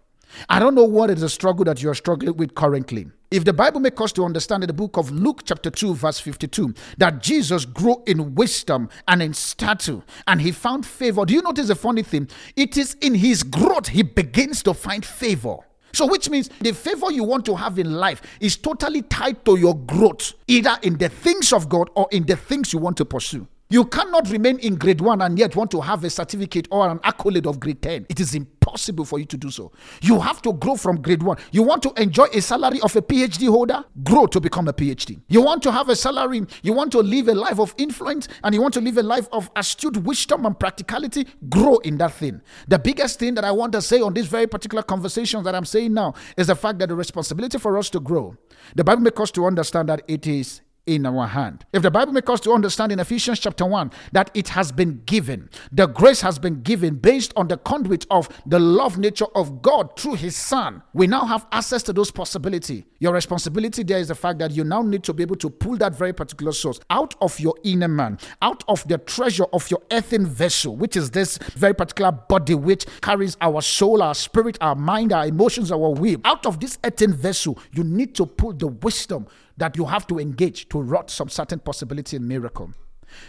I 0.48 0.58
don't 0.58 0.74
know 0.74 0.84
what 0.84 1.10
is 1.10 1.20
the 1.20 1.28
struggle 1.28 1.64
that 1.66 1.82
you're 1.82 1.94
struggling 1.94 2.36
with 2.36 2.54
currently. 2.54 3.06
If 3.30 3.44
the 3.44 3.52
Bible 3.52 3.80
makes 3.80 4.00
us 4.00 4.12
to 4.12 4.24
understand 4.24 4.62
in 4.62 4.66
the 4.66 4.74
book 4.74 4.96
of 4.96 5.10
Luke, 5.10 5.42
chapter 5.44 5.70
2, 5.70 5.94
verse 5.94 6.18
52, 6.18 6.74
that 6.98 7.22
Jesus 7.22 7.64
grew 7.64 8.02
in 8.06 8.34
wisdom 8.34 8.88
and 9.08 9.22
in 9.22 9.32
stature 9.34 10.02
and 10.26 10.40
he 10.40 10.52
found 10.52 10.84
favor. 10.84 11.24
Do 11.24 11.34
you 11.34 11.42
notice 11.42 11.68
the 11.68 11.74
funny 11.74 12.02
thing? 12.02 12.28
It 12.56 12.76
is 12.76 12.96
in 13.00 13.14
his 13.14 13.42
growth 13.42 13.88
he 13.88 14.02
begins 14.02 14.62
to 14.64 14.74
find 14.74 15.04
favor. 15.04 15.56
So, 15.94 16.06
which 16.06 16.30
means 16.30 16.48
the 16.60 16.72
favor 16.72 17.12
you 17.12 17.22
want 17.22 17.44
to 17.46 17.54
have 17.54 17.78
in 17.78 17.92
life 17.92 18.22
is 18.40 18.56
totally 18.56 19.02
tied 19.02 19.44
to 19.44 19.58
your 19.58 19.76
growth, 19.76 20.32
either 20.46 20.78
in 20.82 20.96
the 20.96 21.10
things 21.10 21.52
of 21.52 21.68
God 21.68 21.90
or 21.94 22.08
in 22.10 22.24
the 22.24 22.36
things 22.36 22.72
you 22.72 22.78
want 22.78 22.96
to 22.96 23.04
pursue. 23.04 23.46
You 23.72 23.86
cannot 23.86 24.28
remain 24.28 24.58
in 24.58 24.74
grade 24.74 25.00
one 25.00 25.22
and 25.22 25.38
yet 25.38 25.56
want 25.56 25.70
to 25.70 25.80
have 25.80 26.04
a 26.04 26.10
certificate 26.10 26.68
or 26.70 26.90
an 26.90 27.00
accolade 27.04 27.46
of 27.46 27.58
grade 27.58 27.80
10. 27.80 28.04
It 28.10 28.20
is 28.20 28.34
impossible 28.34 29.06
for 29.06 29.18
you 29.18 29.24
to 29.24 29.38
do 29.38 29.50
so. 29.50 29.72
You 30.02 30.20
have 30.20 30.42
to 30.42 30.52
grow 30.52 30.76
from 30.76 31.00
grade 31.00 31.22
one. 31.22 31.38
You 31.52 31.62
want 31.62 31.82
to 31.84 31.92
enjoy 31.96 32.26
a 32.34 32.42
salary 32.42 32.82
of 32.82 32.94
a 32.96 33.00
PhD 33.00 33.48
holder? 33.48 33.82
Grow 34.04 34.26
to 34.26 34.40
become 34.42 34.68
a 34.68 34.74
PhD. 34.74 35.22
You 35.28 35.40
want 35.40 35.62
to 35.62 35.72
have 35.72 35.88
a 35.88 35.96
salary, 35.96 36.42
you 36.62 36.74
want 36.74 36.92
to 36.92 36.98
live 36.98 37.28
a 37.28 37.34
life 37.34 37.58
of 37.58 37.74
influence, 37.78 38.28
and 38.44 38.54
you 38.54 38.60
want 38.60 38.74
to 38.74 38.82
live 38.82 38.98
a 38.98 39.02
life 39.02 39.26
of 39.32 39.50
astute 39.56 39.96
wisdom 39.96 40.44
and 40.44 40.60
practicality? 40.60 41.26
Grow 41.48 41.78
in 41.78 41.96
that 41.96 42.12
thing. 42.12 42.42
The 42.68 42.78
biggest 42.78 43.20
thing 43.20 43.32
that 43.36 43.44
I 43.46 43.52
want 43.52 43.72
to 43.72 43.80
say 43.80 44.02
on 44.02 44.12
this 44.12 44.26
very 44.26 44.46
particular 44.46 44.82
conversation 44.82 45.42
that 45.44 45.54
I'm 45.54 45.64
saying 45.64 45.94
now 45.94 46.12
is 46.36 46.48
the 46.48 46.56
fact 46.56 46.78
that 46.80 46.90
the 46.90 46.94
responsibility 46.94 47.56
for 47.56 47.78
us 47.78 47.88
to 47.88 48.00
grow, 48.00 48.36
the 48.74 48.84
Bible 48.84 49.00
makes 49.00 49.18
us 49.18 49.30
to 49.30 49.46
understand 49.46 49.88
that 49.88 50.02
it 50.06 50.26
is 50.26 50.60
in 50.86 51.06
our 51.06 51.26
hand. 51.26 51.64
If 51.72 51.82
the 51.82 51.90
Bible 51.90 52.12
makes 52.12 52.28
us 52.28 52.40
to 52.40 52.52
understand 52.52 52.92
in 52.92 52.98
Ephesians 52.98 53.38
chapter 53.38 53.64
1 53.64 53.92
that 54.12 54.30
it 54.34 54.48
has 54.48 54.72
been 54.72 55.02
given, 55.06 55.48
the 55.70 55.86
grace 55.86 56.20
has 56.22 56.38
been 56.38 56.62
given 56.62 56.96
based 56.96 57.32
on 57.36 57.48
the 57.48 57.56
conduit 57.56 58.06
of 58.10 58.28
the 58.46 58.58
love 58.58 58.98
nature 58.98 59.26
of 59.34 59.62
God 59.62 59.98
through 59.98 60.14
his 60.14 60.36
son, 60.36 60.82
we 60.92 61.06
now 61.06 61.24
have 61.24 61.46
access 61.52 61.82
to 61.84 61.92
those 61.92 62.10
possibility. 62.10 62.84
Your 62.98 63.12
responsibility 63.12 63.82
there 63.82 63.98
is 63.98 64.08
the 64.08 64.14
fact 64.14 64.38
that 64.40 64.50
you 64.52 64.64
now 64.64 64.82
need 64.82 65.04
to 65.04 65.12
be 65.12 65.22
able 65.22 65.36
to 65.36 65.50
pull 65.50 65.76
that 65.76 65.94
very 65.94 66.12
particular 66.12 66.52
source 66.52 66.80
out 66.90 67.14
of 67.20 67.38
your 67.38 67.54
inner 67.62 67.88
man, 67.88 68.18
out 68.40 68.64
of 68.68 68.86
the 68.88 68.98
treasure 68.98 69.46
of 69.52 69.70
your 69.70 69.82
earthen 69.92 70.26
vessel, 70.26 70.76
which 70.76 70.96
is 70.96 71.10
this 71.10 71.38
very 71.54 71.74
particular 71.74 72.12
body 72.12 72.54
which 72.54 72.86
carries 73.00 73.36
our 73.40 73.62
soul, 73.62 74.02
our 74.02 74.14
spirit, 74.14 74.58
our 74.60 74.74
mind, 74.74 75.12
our 75.12 75.26
emotions, 75.26 75.70
our 75.70 75.90
will. 75.90 76.16
Out 76.24 76.46
of 76.46 76.60
this 76.60 76.78
earthen 76.84 77.12
vessel, 77.12 77.58
you 77.72 77.84
need 77.84 78.14
to 78.16 78.26
pull 78.26 78.52
the 78.52 78.66
wisdom 78.68 79.26
that 79.56 79.76
you 79.76 79.84
have 79.84 80.06
to 80.08 80.18
engage 80.18 80.68
to 80.70 80.80
wrought 80.80 81.10
some 81.10 81.28
certain 81.28 81.58
possibility 81.58 82.16
and 82.16 82.26
miracle. 82.26 82.72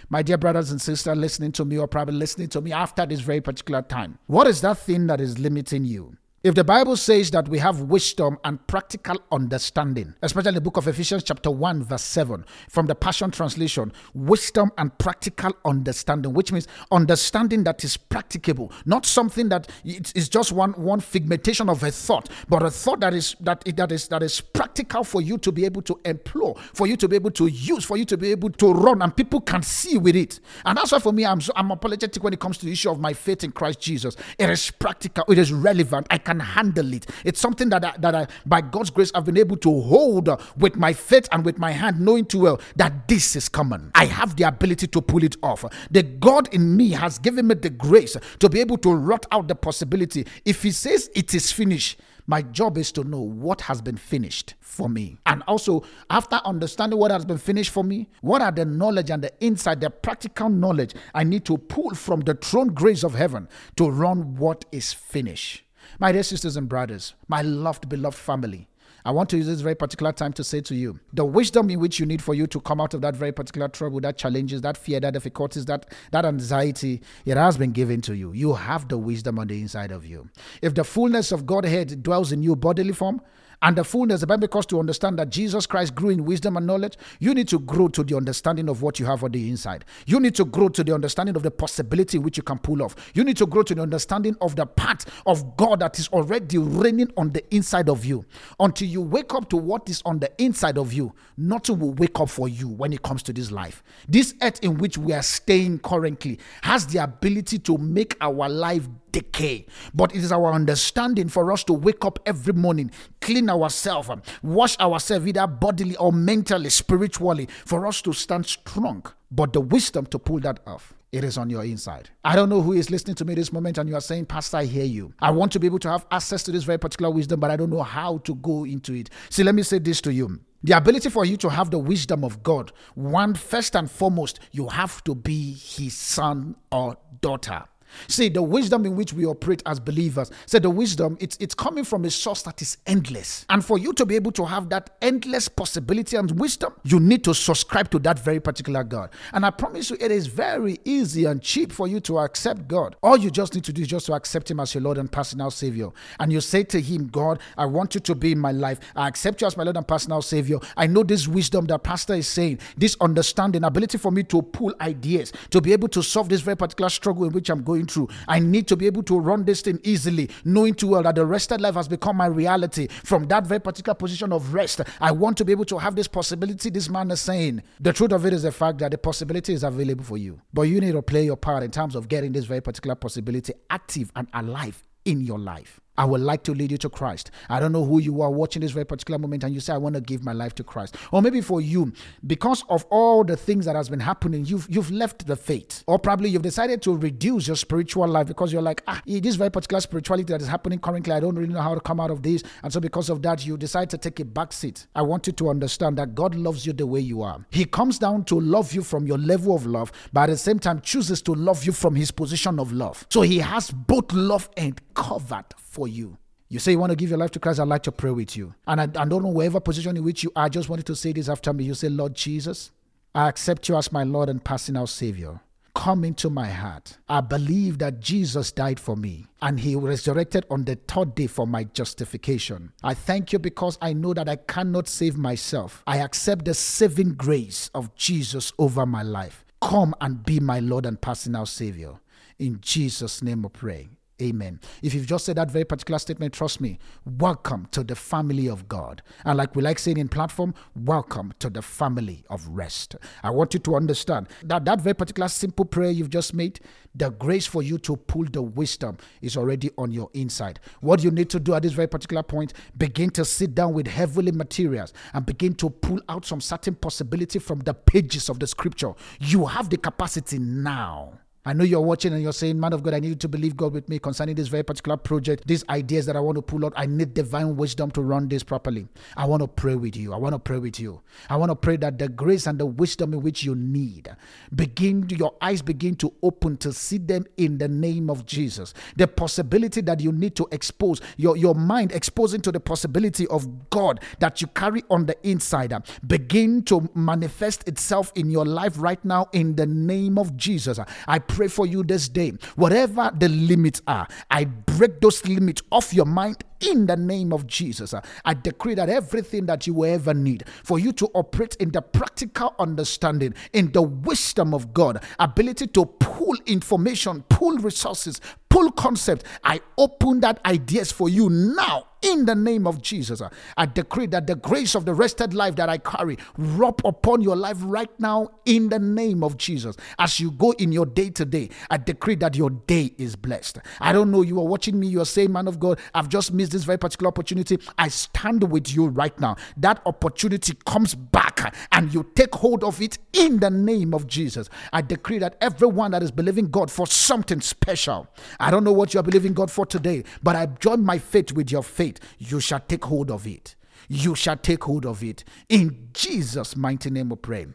My 0.09 0.21
dear 0.21 0.38
brothers 0.38 0.71
and 0.71 0.81
sisters 0.81 1.17
listening 1.17 1.51
to 1.53 1.65
me 1.65 1.77
or 1.77 1.88
probably 1.88 2.15
listening 2.15 2.47
to 2.49 2.62
me 2.62 2.71
after 2.71 3.05
this 3.05 3.19
very 3.19 3.41
particular 3.41 3.81
time, 3.81 4.17
what 4.27 4.47
is 4.47 4.62
that 4.62 4.77
thing 4.77 5.07
that 5.07 5.19
is 5.19 5.39
limiting 5.39 5.86
you? 5.86 6.15
If 6.43 6.56
the 6.56 6.63
Bible 6.65 6.97
says 6.97 7.32
that 7.32 7.47
we 7.47 7.58
have 7.60 7.79
wisdom 7.79 8.38
and 8.43 8.67
practical 8.67 9.15
understanding, 9.32 10.13
especially 10.21 10.51
the 10.51 10.60
book 10.60 10.75
of 10.75 10.89
Ephesians, 10.89 11.23
chapter 11.23 11.49
1, 11.49 11.86
verse 11.86 12.01
7, 12.01 12.43
from 12.67 12.86
the 12.86 12.95
Passion 12.95 13.32
Translation, 13.32 13.93
wisdom 14.13 14.69
and 14.77 14.97
practical 14.97 15.53
understanding, 15.63 16.34
which 16.34 16.51
means 16.51 16.67
understanding 16.91 17.63
that 17.63 17.86
is 17.86 17.95
practicable, 17.95 18.73
not 18.86 19.06
something 19.06 19.47
that 19.47 19.69
is 19.86 20.27
just 20.27 20.51
one, 20.51 20.73
one 20.73 20.99
figmentation 20.99 21.69
of 21.69 21.82
a 21.82 21.89
thought, 21.89 22.27
but 22.49 22.62
a 22.62 22.69
thought 22.69 22.99
that 22.99 23.13
is 23.13 23.38
that, 23.39 23.63
that 23.77 23.93
is 23.93 24.10
that 24.10 24.21
is 24.21 24.41
practical 24.41 25.06
for 25.06 25.21
you 25.21 25.38
to 25.38 25.49
be 25.49 25.63
able 25.63 25.82
to 25.84 25.97
employ, 26.03 26.51
for 26.73 26.88
you 26.88 26.97
to 26.97 27.08
be 27.08 27.15
able 27.15 27.32
to 27.32 27.47
use, 27.47 27.86
for 27.86 27.95
you 27.95 28.03
to 28.03 28.17
be 28.17 28.32
able 28.32 28.49
to 28.49 28.73
run, 28.73 29.01
and 29.01 29.15
people 29.15 29.39
can 29.39 29.63
see 29.63 29.97
with 29.97 30.17
it. 30.17 30.41
And 30.65 30.77
that's 30.77 30.91
why 30.91 30.99
for 30.99 31.13
me, 31.13 31.25
I'm 31.25 31.39
I'm 31.56 31.71
apologetic 31.71 32.21
when 32.21 32.34
it 32.34 32.41
comes 32.41 32.58
to 32.58 32.65
the 32.65 32.73
issue 32.73 32.91
of 32.91 32.99
my 32.99 33.13
faith 33.13 33.45
in 33.45 33.53
Christ 33.53 33.79
Jesus. 33.79 34.17
It 34.38 34.49
is 34.49 34.69
practical, 34.71 35.23
it 35.29 35.38
is 35.38 35.53
relevant. 35.53 36.08
I 36.10 36.17
can 36.17 36.32
can 36.33 36.39
handle 36.39 36.93
it. 36.93 37.05
It's 37.23 37.39
something 37.39 37.69
that 37.69 37.85
I, 37.85 37.93
that 37.99 38.15
I, 38.15 38.27
by 38.45 38.61
God's 38.61 38.89
grace, 38.89 39.11
I've 39.13 39.25
been 39.25 39.37
able 39.37 39.57
to 39.57 39.81
hold 39.81 40.29
uh, 40.29 40.37
with 40.57 40.75
my 40.75 40.93
faith 40.93 41.27
and 41.31 41.45
with 41.45 41.59
my 41.59 41.71
hand, 41.71 41.99
knowing 41.99 42.25
too 42.25 42.39
well 42.39 42.61
that 42.75 43.07
this 43.07 43.35
is 43.35 43.47
common. 43.47 43.91
I 43.93 44.05
have 44.05 44.35
the 44.35 44.45
ability 44.45 44.87
to 44.87 45.01
pull 45.01 45.23
it 45.23 45.35
off. 45.43 45.63
The 45.91 46.03
God 46.03 46.53
in 46.53 46.75
me 46.75 46.89
has 46.91 47.19
given 47.19 47.47
me 47.47 47.55
the 47.55 47.69
grace 47.69 48.17
to 48.39 48.49
be 48.49 48.59
able 48.59 48.77
to 48.79 48.93
rot 48.93 49.25
out 49.31 49.47
the 49.47 49.55
possibility. 49.55 50.25
If 50.43 50.63
He 50.63 50.71
says 50.71 51.09
it 51.13 51.33
is 51.35 51.51
finished, 51.51 51.99
my 52.25 52.41
job 52.41 52.77
is 52.77 52.91
to 52.93 53.03
know 53.03 53.19
what 53.19 53.61
has 53.61 53.81
been 53.81 53.97
finished 53.97 54.55
for 54.61 54.87
me. 54.87 55.17
And 55.25 55.43
also, 55.45 55.83
after 56.09 56.37
understanding 56.45 56.97
what 56.97 57.11
has 57.11 57.25
been 57.25 57.37
finished 57.37 57.71
for 57.71 57.83
me, 57.83 58.07
what 58.21 58.41
are 58.41 58.51
the 58.51 58.63
knowledge 58.63 59.11
and 59.11 59.21
the 59.21 59.33
insight, 59.41 59.81
the 59.81 59.89
practical 59.89 60.47
knowledge 60.49 60.93
I 61.13 61.25
need 61.25 61.43
to 61.45 61.57
pull 61.57 61.93
from 61.93 62.21
the 62.21 62.33
throne 62.33 62.69
grace 62.69 63.03
of 63.03 63.13
heaven 63.13 63.49
to 63.75 63.89
run 63.89 64.35
what 64.37 64.63
is 64.71 64.93
finished. 64.93 65.63
My 65.99 66.12
dear 66.12 66.23
sisters 66.23 66.58
and 66.58 66.67
brothers, 66.67 67.13
my 67.27 67.41
loved, 67.41 67.88
beloved 67.88 68.17
family, 68.17 68.67
I 69.06 69.12
want 69.12 69.29
to 69.32 69.38
use 69.38 69.47
this 69.47 69.60
very 69.60 69.75
particular 69.75 70.13
time 70.13 70.32
to 70.34 70.43
say 70.43 70.62
to 70.62 70.75
you 70.75 70.99
the 71.12 71.25
wisdom 71.25 71.69
in 71.69 71.79
which 71.79 71.99
you 71.99 72.06
need 72.06 72.21
for 72.21 72.34
you 72.34 72.47
to 72.47 72.62
come 72.62 72.79
out 72.79 72.93
of 72.93 73.01
that 73.01 73.15
very 73.15 73.34
particular 73.34 73.67
trouble, 73.67 73.99
that 73.99 74.17
challenges, 74.17 74.62
that 74.62 74.77
fear, 74.77 74.99
that 75.01 75.13
difficulties, 75.13 75.65
that, 75.65 75.91
that 76.12 76.25
anxiety, 76.25 77.01
it 77.25 77.36
has 77.36 77.58
been 77.58 77.71
given 77.71 78.01
to 78.01 78.15
you. 78.15 78.32
You 78.32 78.53
have 78.53 78.88
the 78.88 78.97
wisdom 78.97 79.39
on 79.39 79.47
the 79.47 79.60
inside 79.60 79.91
of 79.91 80.06
you. 80.06 80.29
If 80.62 80.73
the 80.73 80.86
fullness 80.86 81.34
of 81.34 81.45
Godhead 81.45 82.01
dwells 82.01 82.32
in 82.32 82.43
you 82.43 82.56
bodily 82.56 82.93
form, 82.93 83.21
and 83.61 83.77
the 83.77 83.83
fullness, 83.83 84.21
the 84.21 84.27
Bible 84.27 84.47
calls 84.47 84.65
to 84.67 84.79
understand 84.79 85.19
that 85.19 85.29
Jesus 85.29 85.65
Christ 85.65 85.95
grew 85.95 86.09
in 86.09 86.25
wisdom 86.25 86.57
and 86.57 86.67
knowledge. 86.67 86.97
You 87.19 87.33
need 87.33 87.47
to 87.49 87.59
grow 87.59 87.87
to 87.89 88.03
the 88.03 88.15
understanding 88.15 88.69
of 88.69 88.81
what 88.81 88.99
you 88.99 89.05
have 89.05 89.23
on 89.23 89.31
the 89.31 89.49
inside. 89.49 89.85
You 90.05 90.19
need 90.19 90.35
to 90.35 90.45
grow 90.45 90.69
to 90.69 90.83
the 90.83 90.93
understanding 90.93 91.35
of 91.35 91.43
the 91.43 91.51
possibility 91.51 92.17
which 92.17 92.37
you 92.37 92.43
can 92.43 92.59
pull 92.59 92.81
off. 92.83 92.95
You 93.13 93.23
need 93.23 93.37
to 93.37 93.45
grow 93.45 93.63
to 93.63 93.75
the 93.75 93.81
understanding 93.81 94.35
of 94.41 94.55
the 94.55 94.65
part 94.65 95.05
of 95.25 95.55
God 95.57 95.79
that 95.79 95.99
is 95.99 96.07
already 96.09 96.57
reigning 96.57 97.11
on 97.17 97.31
the 97.31 97.43
inside 97.53 97.89
of 97.89 98.05
you. 98.05 98.25
Until 98.59 98.87
you 98.87 99.01
wake 99.01 99.33
up 99.33 99.49
to 99.49 99.57
what 99.57 99.89
is 99.89 100.01
on 100.05 100.19
the 100.19 100.31
inside 100.41 100.77
of 100.77 100.93
you, 100.93 101.13
nothing 101.37 101.79
will 101.79 101.93
wake 101.93 102.19
up 102.19 102.29
for 102.29 102.47
you 102.47 102.67
when 102.67 102.93
it 102.93 103.01
comes 103.01 103.23
to 103.23 103.33
this 103.33 103.51
life. 103.51 103.83
This 104.07 104.33
earth 104.41 104.59
in 104.61 104.77
which 104.77 104.97
we 104.97 105.13
are 105.13 105.23
staying 105.23 105.79
currently 105.79 106.39
has 106.61 106.87
the 106.87 107.03
ability 107.03 107.59
to 107.59 107.77
make 107.77 108.17
our 108.21 108.49
life 108.49 108.87
decay. 109.13 109.65
But 109.93 110.13
it 110.13 110.21
is 110.21 110.34
our 110.34 110.52
understanding 110.52 111.30
for 111.30 111.54
us 111.54 111.63
to 111.65 111.73
wake 111.73 112.04
up 112.04 112.19
every 112.26 112.54
morning, 112.54 112.91
clean 113.21 113.49
ourselves, 113.49 114.10
um, 114.10 114.21
wash 114.41 114.78
ourselves 114.80 115.26
either 115.26 115.47
bodily 115.47 115.95
or 115.95 116.12
mentally, 116.12 116.69
spiritually, 116.69 117.47
for 117.65 117.88
us 117.88 118.02
to 118.02 118.12
stand 118.12 118.45
strong. 118.45 119.06
But 119.32 119.54
the 119.54 119.62
wisdom 119.62 120.06
to 120.08 120.19
pull 120.19 120.41
that 120.41 120.60
off. 120.67 120.93
It 121.13 121.23
is 121.23 121.38
on 121.38 121.47
your 121.47 121.63
inside. 121.63 122.10
I 122.23 122.36
don't 122.36 122.49
know 122.49 122.62
who 122.62 122.73
is 122.73 122.89
listening 122.89 123.15
to 123.17 123.26
me 123.26 123.36
this 123.36 123.54
moment 123.54 123.78
and 123.78 123.88
you 123.88 123.95
are 123.95 124.02
saying, 124.02 124.26
Pastor, 124.26 124.58
I 124.58 124.65
hear 124.65 124.84
you. 124.84 125.13
I 125.19 125.30
want 125.30 125.52
to 125.52 125.60
be 125.60 125.67
able 125.67 125.78
to 125.80 125.89
have 125.89 126.08
access 126.10 126.41
to 126.43 126.52
this 126.52 126.63
very 126.63 126.80
particular 126.80 127.12
wisdom, 127.12 127.39
but 127.39 127.52
I 127.52 127.56
don't 127.56 127.69
know 127.69 127.84
how 127.84 128.17
to 128.19 128.34
go 128.34 128.65
into 128.65 128.95
it. 128.95 129.12
See, 129.30 129.43
let 129.43 129.54
me 129.54 129.62
say 129.62 129.78
this 129.78 130.02
to 130.02 130.12
you. 130.12 130.39
The 130.63 130.78
ability 130.78 131.10
for 131.10 131.23
you 131.26 131.38
to 131.38 131.49
have 131.49 131.69
the 131.69 131.78
wisdom 131.78 132.23
of 132.23 132.41
God, 132.41 132.71
one, 132.95 133.36
first 133.36 133.76
and 133.76 133.91
foremost, 133.91 134.39
you 134.52 134.69
have 134.69 135.04
to 135.04 135.13
be 135.13 135.54
his 135.54 135.93
son 135.93 136.56
or 136.71 136.97
daughter. 137.21 137.65
See, 138.08 138.29
the 138.29 138.41
wisdom 138.41 138.86
in 138.86 138.95
which 138.95 139.13
we 139.13 139.25
operate 139.25 139.63
as 139.65 139.79
believers, 139.79 140.32
say 140.45 140.60
the 140.60 140.69
wisdom, 140.69 141.17
it's, 141.19 141.38
it's 141.39 141.56
coming 141.56 141.84
from 141.84 142.06
a 142.06 142.10
source 142.10 142.41
that 142.43 142.62
is 142.62 142.77
endless. 142.86 143.45
And 143.49 143.63
for 143.63 143.77
you 143.77 143.93
to 143.93 144.06
be 144.06 144.15
able 144.15 144.32
to 144.34 144.45
have 144.45 144.69
that 144.69 144.91
endless 145.01 145.47
possibility 145.47 146.15
and 146.17 146.32
wisdom, 146.39 146.73
you 146.84 146.99
need 146.99 147.23
to 147.23 147.34
subscribe 147.34 147.89
to 147.91 147.99
that 147.99 148.19
very 148.19 148.39
particular 148.39 148.84
God. 148.84 149.10
And 149.34 149.45
I 149.45 149.49
promise 149.49 149.89
you, 149.89 149.97
it 149.99 150.12
is 150.12 150.27
very 150.27 150.79
easy 150.86 151.25
and 151.25 151.41
cheap 151.41 151.71
for 151.71 151.88
you 151.88 151.99
to 152.01 152.19
accept 152.19 152.67
God. 152.67 152.95
All 153.03 153.17
you 153.17 153.32
just 153.32 153.53
need 153.56 153.63
to 153.65 153.73
do 153.73 153.82
is 153.82 153.88
just 153.88 154.06
to 154.08 154.13
accept 154.13 154.49
Him 154.49 154.60
as 154.60 154.73
your 154.73 154.84
Lord 154.84 154.97
and 154.97 155.12
personal 155.12 155.51
Savior. 155.51 155.89
And 156.19 156.32
you 156.32 156.41
say 156.41 156.63
to 156.63 156.82
Him, 156.82 157.08
God, 157.08 157.39
I 157.58 157.65
want 157.65 157.95
you 157.95 158.01
to 158.01 158.15
be 158.15 158.32
in 158.32 158.39
my 158.39 158.51
life. 158.51 158.79
I 158.95 159.08
accept 159.08 159.41
you 159.41 159.47
as 159.47 159.58
my 159.58 159.63
Lord 159.63 159.77
and 159.77 159.88
personal 159.88 160.21
Savior. 160.21 160.60
I 160.77 160.88
know 160.88 161.03
this 161.03 161.27
wisdom 161.27 161.65
that 161.65 161.84
Pastor 161.84 162.15
is 162.15 162.27
saying, 162.27 162.60
this 162.77 162.95
understanding, 163.01 163.63
ability 163.63 163.97
for 163.97 164.12
me 164.12 164.23
to 164.23 164.41
pull 164.41 164.73
ideas, 164.82 165.32
to 165.51 165.62
be 165.62 165.73
able 165.73 165.88
to 165.89 166.01
solve 166.01 166.29
this 166.29 166.41
very 166.41 166.58
particular 166.58 166.89
struggle 166.89 167.25
in 167.25 167.32
which 167.32 167.49
I'm 167.49 167.63
going 167.63 167.82
going 167.83 167.87
through. 168.07 168.15
I 168.27 168.39
need 168.39 168.67
to 168.67 168.75
be 168.75 168.85
able 168.85 169.03
to 169.03 169.19
run 169.19 169.45
this 169.45 169.61
thing 169.61 169.79
easily, 169.83 170.29
knowing 170.45 170.73
too 170.73 170.87
well 170.87 171.03
that 171.03 171.15
the 171.15 171.25
rested 171.25 171.61
life 171.61 171.75
has 171.75 171.87
become 171.87 172.17
my 172.17 172.27
reality. 172.27 172.87
From 173.03 173.27
that 173.27 173.45
very 173.45 173.59
particular 173.59 173.95
position 173.95 174.31
of 174.31 174.53
rest, 174.53 174.81
I 174.99 175.11
want 175.11 175.37
to 175.37 175.45
be 175.45 175.51
able 175.51 175.65
to 175.65 175.77
have 175.77 175.95
this 175.95 176.07
possibility. 176.07 176.69
This 176.69 176.89
man 176.89 177.11
is 177.11 177.21
saying 177.21 177.63
the 177.79 177.93
truth 177.93 178.11
of 178.11 178.25
it 178.25 178.33
is 178.33 178.43
the 178.43 178.51
fact 178.51 178.79
that 178.79 178.91
the 178.91 178.97
possibility 178.97 179.53
is 179.53 179.63
available 179.63 180.03
for 180.03 180.17
you, 180.17 180.39
but 180.53 180.63
you 180.63 180.79
need 180.79 180.93
to 180.93 181.01
play 181.01 181.25
your 181.25 181.37
part 181.37 181.63
in 181.63 181.71
terms 181.71 181.95
of 181.95 182.07
getting 182.07 182.31
this 182.31 182.45
very 182.45 182.61
particular 182.61 182.95
possibility 182.95 183.53
active 183.69 184.11
and 184.15 184.27
alive 184.33 184.81
in 185.05 185.21
your 185.21 185.39
life. 185.39 185.79
I 185.97 186.06
would 186.06 186.21
like 186.21 186.43
to 186.43 186.53
lead 186.53 186.71
you 186.71 186.77
to 186.79 186.89
Christ. 186.89 187.32
I 187.49 187.60
don't 187.60 187.71
know 187.71 187.86
who 187.86 187.99
you 187.99 188.21
are 188.21 188.32
watching 188.32 188.62
this 188.62 188.71
very 188.71 188.86
particular 188.86 189.19
moment 189.19 189.43
and 189.43 189.53
you 189.53 189.60
say, 189.60 189.73
I 189.73 189.77
want 189.77 189.95
to 189.95 190.01
give 190.01 190.23
my 190.23 190.34
life 190.34 190.56
to 190.56 190.63
Christ. 190.63 190.95
Or 191.12 191.21
maybe 191.21 191.41
for 191.41 191.62
you, 191.62 191.93
because 192.25 192.63
of 192.69 192.86
all 192.89 193.23
the 193.23 193.38
things 193.38 193.65
that 193.65 193.75
has 193.75 193.89
been 193.89 193.99
happening, 193.99 194.45
you've 194.45 194.67
you've 194.69 194.91
left 194.91 195.27
the 195.27 195.36
faith. 195.36 195.84
Or 195.88 195.99
probably 195.99 196.29
you've 196.29 196.41
decided 196.41 196.82
to 196.84 196.97
reduce 196.97 197.47
your 197.47 197.56
spiritual 197.56 198.08
life 198.08 198.27
because 198.27 198.51
you're 198.51 198.62
like, 198.62 198.84
ah, 198.88 199.01
this 199.06 199.36
very 199.36 199.51
particular 199.51 199.82
spirituality 199.82 200.32
that 200.34 200.41
is 200.41 200.47
happening 200.47 200.79
currently, 200.79 201.13
I 201.13 201.19
don't 201.19 201.36
really 201.36 201.53
know 201.53 201.62
how 201.62 201.75
to 201.75 201.82
come 201.82 201.99
out 201.99 202.12
of 202.12 202.23
this. 202.23 202.43
And 202.63 202.73
so 202.73 202.79
because 202.79 203.10
of 203.10 203.21
that, 203.21 203.45
you 203.45 203.58
decide 203.58 203.89
to 203.91 203.97
take 203.97 204.19
a 204.19 204.25
back 204.25 204.53
seat. 204.53 204.88
I 204.95 205.01
want 205.01 205.27
you 205.27 205.34
to 205.34 205.49
understand 205.49 205.97
that 205.97 206.15
God 206.15 206.36
loves 206.36 206.65
you 206.65 206.73
the 206.73 206.88
way 206.88 206.99
you 206.99 207.21
are. 207.21 207.45
He 207.51 207.65
comes 207.65 207.99
down 207.99 208.25
to 208.25 208.39
love 208.39 208.73
you 208.73 208.82
from 208.82 209.06
your 209.06 209.17
level 209.17 209.56
of 209.56 209.65
love, 209.65 209.91
but 210.12 210.21
at 210.21 210.29
the 210.29 210.38
same 210.38 210.60
time 210.60 210.82
chooses 210.82 211.21
to 211.23 211.34
love 211.34 211.65
you 211.65 211.71
from 211.71 211.95
his 211.95 212.12
position 212.12 212.60
of 212.60 212.71
love. 212.71 213.06
So 213.10 213.21
he 213.21 213.39
has 213.39 213.71
both 213.71 214.12
love 214.12 214.49
and 214.58 214.79
covered 214.93 215.45
for 215.73 215.88
you. 215.88 216.17
You 216.49 216.59
say 216.59 216.73
you 216.73 216.79
want 216.79 216.91
to 216.91 216.95
give 216.95 217.09
your 217.09 217.17
life 217.17 217.31
to 217.31 217.39
Christ, 217.39 217.59
I'd 217.59 217.67
like 217.67 217.83
to 217.83 217.91
pray 217.91 218.12
with 218.12 218.38
you. 218.38 218.53
And 218.67 218.79
I, 218.79 218.83
I 218.83 219.05
don't 219.05 219.23
know 219.23 219.29
whatever 219.29 219.59
position 219.59 219.97
in 219.97 220.03
which 220.03 220.23
you 220.23 220.31
are, 220.36 220.45
I 220.45 220.49
just 220.49 220.69
wanted 220.69 220.86
to 220.86 220.95
say 220.95 221.12
this 221.12 221.27
after 221.27 221.51
me. 221.51 221.63
You 221.63 221.73
say, 221.73 221.89
Lord 221.89 222.13
Jesus, 222.13 222.71
I 223.15 223.27
accept 223.27 223.67
you 223.67 223.75
as 223.75 223.91
my 223.91 224.03
Lord 224.03 224.29
and 224.29 224.43
personal 224.43 224.86
Savior. 224.86 225.39
Come 225.75 226.03
into 226.03 226.29
my 226.29 226.49
heart. 226.49 226.97
I 227.09 227.21
believe 227.21 227.79
that 227.79 227.99
Jesus 227.99 228.51
died 228.51 228.79
for 228.79 228.95
me 228.95 229.25
and 229.41 229.59
he 229.59 229.75
resurrected 229.75 230.45
on 230.51 230.65
the 230.65 230.75
third 230.75 231.15
day 231.15 231.25
for 231.25 231.47
my 231.47 231.63
justification. 231.63 232.71
I 232.83 232.93
thank 232.93 233.33
you 233.33 233.39
because 233.39 233.79
I 233.81 233.93
know 233.93 234.13
that 234.13 234.29
I 234.29 234.36
cannot 234.36 234.88
save 234.88 235.17
myself. 235.17 235.81
I 235.88 235.97
accept 235.97 236.45
the 236.45 236.53
saving 236.53 237.13
grace 237.13 237.71
of 237.73 237.95
Jesus 237.95 238.53
over 238.59 238.86
my 238.86 239.01
life. 239.01 239.43
Come 239.63 239.95
and 239.99 240.23
be 240.23 240.39
my 240.39 240.59
Lord 240.59 240.86
and 240.86 241.01
personal 241.01 241.47
Savior. 241.47 241.93
In 242.38 242.59
Jesus' 242.62 243.23
name 243.23 243.41
we 243.41 243.49
pray. 243.49 243.89
Amen. 244.23 244.62
If 244.81 244.93
you've 244.93 245.05
just 245.05 245.25
said 245.25 245.36
that 245.36 245.51
very 245.51 245.65
particular 245.65 245.99
statement, 245.99 246.33
trust 246.33 246.62
me, 246.62 246.79
welcome 247.19 247.67
to 247.71 247.83
the 247.83 247.95
family 247.95 248.47
of 248.47 248.69
God. 248.69 249.01
And 249.25 249.38
like 249.38 249.53
we 249.53 249.62
like 249.62 249.77
saying 249.77 249.97
in 249.97 250.07
platform, 250.07 250.53
welcome 250.75 251.33
to 251.39 251.49
the 251.49 251.62
family 251.62 252.23
of 252.29 252.47
rest. 252.47 252.95
I 253.21 253.31
want 253.31 253.53
you 253.53 253.59
to 253.59 253.75
understand 253.75 254.29
that 254.45 254.63
that 254.63 254.79
very 254.79 254.93
particular 254.93 255.27
simple 255.27 255.65
prayer 255.65 255.91
you've 255.91 256.09
just 256.09 256.33
made, 256.33 256.62
the 256.95 257.09
grace 257.09 257.45
for 257.45 257.62
you 257.62 257.77
to 257.79 257.97
pull 257.97 258.23
the 258.31 258.41
wisdom 258.41 258.97
is 259.21 259.36
already 259.36 259.71
on 259.77 259.91
your 259.91 260.09
inside. 260.13 260.62
What 260.79 261.03
you 261.03 261.12
need 261.12 261.29
to 261.31 261.39
do 261.39 261.53
at 261.53 261.63
this 261.63 261.73
very 261.73 261.88
particular 261.88 262.23
point, 262.23 262.53
begin 262.77 263.09
to 263.12 263.25
sit 263.25 263.53
down 263.53 263.73
with 263.73 263.88
heavenly 263.88 264.31
materials 264.31 264.93
and 265.13 265.25
begin 265.25 265.53
to 265.55 265.69
pull 265.69 265.99
out 266.07 266.25
some 266.25 266.39
certain 266.39 266.75
possibility 266.75 267.39
from 267.39 267.59
the 267.59 267.73
pages 267.73 268.29
of 268.29 268.39
the 268.39 268.47
scripture. 268.47 268.93
You 269.19 269.45
have 269.47 269.69
the 269.69 269.77
capacity 269.77 270.39
now 270.39 271.19
I 271.45 271.51
know 271.51 271.65
you're 271.65 271.82
watching 271.82 272.13
and 272.13 272.23
you're 272.23 272.32
saying, 272.32 272.58
Man 272.58 272.71
of 272.71 272.84
God, 272.84 272.93
I 272.93 272.99
need 272.99 273.10
you 273.10 273.15
to 273.15 273.27
believe 273.27 273.58
God 273.58 273.73
with 273.73 273.89
me 273.89 273.99
concerning 273.99 274.36
this 274.36 274.47
very 274.47 274.63
particular 274.63 274.95
project, 274.95 275.45
these 275.45 275.67
ideas 275.67 276.06
that 276.06 276.15
I 276.15 276.21
want 276.21 276.38
to 276.38 276.41
pull 276.41 276.65
out. 276.65 276.71
I 276.77 276.86
need 276.86 277.13
divine 277.13 277.58
wisdom 277.58 277.91
to 277.91 278.01
run 278.01 278.29
this 278.29 278.43
properly. 278.43 278.88
I 279.17 279.25
want 279.25 279.41
to 279.41 279.47
pray 279.49 279.75
with 279.75 279.97
you. 279.97 280.13
I 280.13 280.15
want 280.15 280.32
to 280.36 280.39
pray 280.39 280.58
with 280.58 280.79
you. 280.79 281.01
I 281.29 281.36
want 281.36 281.49
to 281.49 281.56
pray 281.58 281.75
that 281.77 281.99
the 281.99 282.08
grace 282.08 282.47
and 282.47 282.58
the 282.58 282.65
wisdom 282.65 283.13
in 283.13 283.21
which 283.21 283.43
you 283.43 283.56
need 283.56 284.10
begin, 284.56 285.06
your 285.10 285.36
eyes 285.41 285.62
begin 285.62 285.95
to 285.95 286.13
open 286.23 286.56
to 286.58 286.71
see 286.71 286.97
them 286.97 287.25
in 287.36 287.58
the 287.58 287.67
name 287.67 288.10
of 288.10 288.25
Jesus. 288.25 288.73
The 288.95 289.08
possibility 289.10 289.82
that 289.82 289.99
you 289.99 290.13
need 290.13 290.38
to 290.38 290.47
expose, 290.53 291.01
your, 291.17 291.36
your 291.36 291.56
mind 291.56 291.91
exposing 291.91 292.39
to 292.43 292.53
the 292.53 292.62
possibility 292.62 293.27
of 293.27 293.69
God 293.69 293.99
that 294.19 294.39
you 294.39 294.47
carry 294.47 294.84
on 294.89 295.08
the 295.08 295.17
inside, 295.27 295.73
uh, 295.73 295.82
begin 296.08 296.63
to 296.63 296.89
manifest 296.95 297.67
itself 297.67 298.13
in 298.15 298.29
your 298.29 298.45
life 298.45 298.75
right 298.77 299.03
now 299.03 299.27
in 299.34 299.58
the 299.58 299.65
name 299.65 300.17
of 300.17 300.38
Jesus. 300.38 300.79
I 301.06 301.19
pray 301.33 301.47
for 301.47 301.65
you 301.65 301.83
this 301.83 302.07
day. 302.07 302.31
Whatever 302.55 303.11
the 303.17 303.27
limits 303.27 303.81
are, 303.87 304.07
I 304.29 304.45
break 304.45 305.01
those 305.01 305.25
limits 305.25 305.63
off 305.71 305.93
your 305.93 306.05
mind 306.05 306.43
in 306.63 306.86
the 306.86 306.95
name 306.95 307.34
of 307.34 307.47
Jesus. 307.47 307.93
Uh, 307.93 308.02
I 308.26 308.34
decree 308.34 308.76
that 308.76 308.89
everything 308.89 309.45
that 309.47 309.67
you 309.67 309.73
will 309.73 309.93
ever 309.93 310.13
need 310.13 310.45
for 310.63 310.80
you 310.80 310.91
to 310.93 311.08
operate 311.13 311.56
in 311.58 311.71
the 311.71 311.82
practical 311.82 312.56
understanding, 312.60 313.34
in 313.54 313.71
the 313.71 313.82
wisdom 313.82 314.54
of 314.54 314.73
God, 314.73 315.04
ability 315.19 315.67
to 315.67 315.86
pull 315.86 316.38
information, 316.45 317.23
pull 317.30 317.58
resources, 317.58 318.19
pull 318.49 318.71
concept. 318.71 319.26
I 319.43 319.62
open 319.78 320.19
that 320.21 320.39
ideas 320.45 320.91
for 320.91 321.10
you 321.10 321.30
now 321.30 321.88
in 322.04 322.26
the 322.26 322.36
name 322.36 322.67
of 322.67 322.82
Jesus. 322.82 323.21
Uh, 323.21 323.30
I 323.58 323.65
decree 323.65 324.08
that 324.08 324.28
the 324.28 324.36
grace 324.36 324.76
of 324.76 324.86
the 324.86 324.93
rested 324.93 325.34
life 325.34 325.56
that 325.56 325.69
I 325.69 325.78
carry 325.78 326.17
rub 326.38 326.82
upon 326.86 327.21
your 327.21 327.36
life 327.36 327.58
right 327.62 327.89
now 327.99 328.30
in 328.45 328.69
the 328.69 328.78
name 328.78 329.23
of 329.23 329.38
Jesus. 329.38 329.76
As 329.97 330.19
you 330.19 330.32
go 330.32 330.52
in 330.52 330.71
your 330.71 330.86
day 330.86 331.10
to 331.12 331.26
day, 331.26 331.49
I 331.69 331.78
decree 331.78 332.15
that 332.15 332.36
your 332.36 332.49
day 332.52 332.93
is 332.97 333.15
blessed. 333.15 333.60
I 333.80 333.91
don't 333.93 334.12
know, 334.12 334.21
you 334.21 334.39
are 334.39 334.45
watching 334.45 334.80
me, 334.80 334.88
you 334.88 335.02
are 335.02 335.06
saying, 335.06 335.32
Man 335.32 335.47
of 335.47 335.60
God, 335.60 335.80
I've 335.93 336.10
just 336.10 336.34
missed 336.34 336.52
this 336.53 336.63
very 336.63 336.77
particular 336.77 337.09
opportunity. 337.09 337.59
I 337.77 337.89
stand 337.89 338.49
with 338.49 338.73
you 338.73 338.87
right 338.87 339.17
now. 339.19 339.35
That 339.57 339.81
opportunity 339.85 340.55
comes 340.65 340.95
back 340.95 341.53
and 341.71 341.93
you 341.93 342.09
take 342.15 342.33
hold 342.35 342.63
of 342.63 342.81
it 342.81 342.97
in 343.11 343.39
the 343.39 343.49
name 343.49 343.93
of 343.93 344.07
Jesus. 344.07 344.49
I 344.71 344.81
decree 344.81 345.19
that 345.19 345.37
everyone 345.41 345.91
that 345.91 346.03
is 346.03 346.11
believing 346.11 346.49
God 346.49 346.71
for 346.71 346.87
something 346.87 347.41
special, 347.41 348.07
I 348.39 348.51
don't 348.51 348.63
know 348.63 348.73
what 348.73 348.93
you 348.93 348.99
are 348.99 349.03
believing 349.03 349.33
God 349.33 349.51
for 349.51 349.65
today, 349.65 350.03
but 350.21 350.35
I 350.35 350.45
join 350.45 350.85
my 350.85 350.97
faith 350.97 351.33
with 351.33 351.51
your 351.51 351.63
faith. 351.63 351.99
You 352.19 352.39
shall 352.39 352.61
take 352.61 352.85
hold 352.85 353.11
of 353.11 353.27
it. 353.27 353.55
You 353.89 354.15
shall 354.15 354.37
take 354.37 354.63
hold 354.63 354.85
of 354.85 355.03
it. 355.03 355.23
In 355.49 355.89
Jesus' 355.93 356.55
mighty 356.55 356.89
name 356.89 357.09
we 357.09 357.17
pray. 357.17 357.47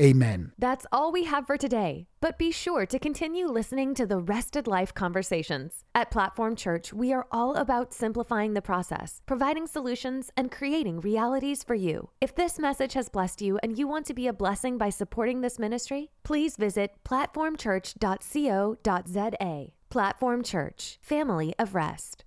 Amen. 0.00 0.52
That's 0.58 0.86
all 0.92 1.10
we 1.10 1.24
have 1.24 1.46
for 1.46 1.56
today. 1.56 2.06
But 2.20 2.38
be 2.38 2.50
sure 2.50 2.84
to 2.86 2.98
continue 2.98 3.46
listening 3.46 3.94
to 3.94 4.04
the 4.04 4.18
Rested 4.18 4.66
Life 4.66 4.92
conversations. 4.92 5.84
At 5.94 6.10
Platform 6.10 6.54
Church, 6.56 6.92
we 6.92 7.14
are 7.14 7.26
all 7.30 7.54
about 7.54 7.94
simplifying 7.94 8.52
the 8.52 8.60
process, 8.60 9.22
providing 9.24 9.66
solutions, 9.66 10.30
and 10.36 10.52
creating 10.52 11.00
realities 11.00 11.62
for 11.62 11.74
you. 11.74 12.10
If 12.20 12.34
this 12.34 12.58
message 12.58 12.92
has 12.94 13.08
blessed 13.08 13.40
you 13.40 13.58
and 13.62 13.78
you 13.78 13.88
want 13.88 14.04
to 14.06 14.14
be 14.14 14.26
a 14.26 14.32
blessing 14.32 14.76
by 14.76 14.90
supporting 14.90 15.40
this 15.40 15.58
ministry, 15.58 16.10
please 16.24 16.56
visit 16.56 16.92
platformchurch.co.za. 17.04 19.72
Platform 19.88 20.42
Church, 20.42 20.98
Family 21.00 21.54
of 21.58 21.74
Rest. 21.74 22.24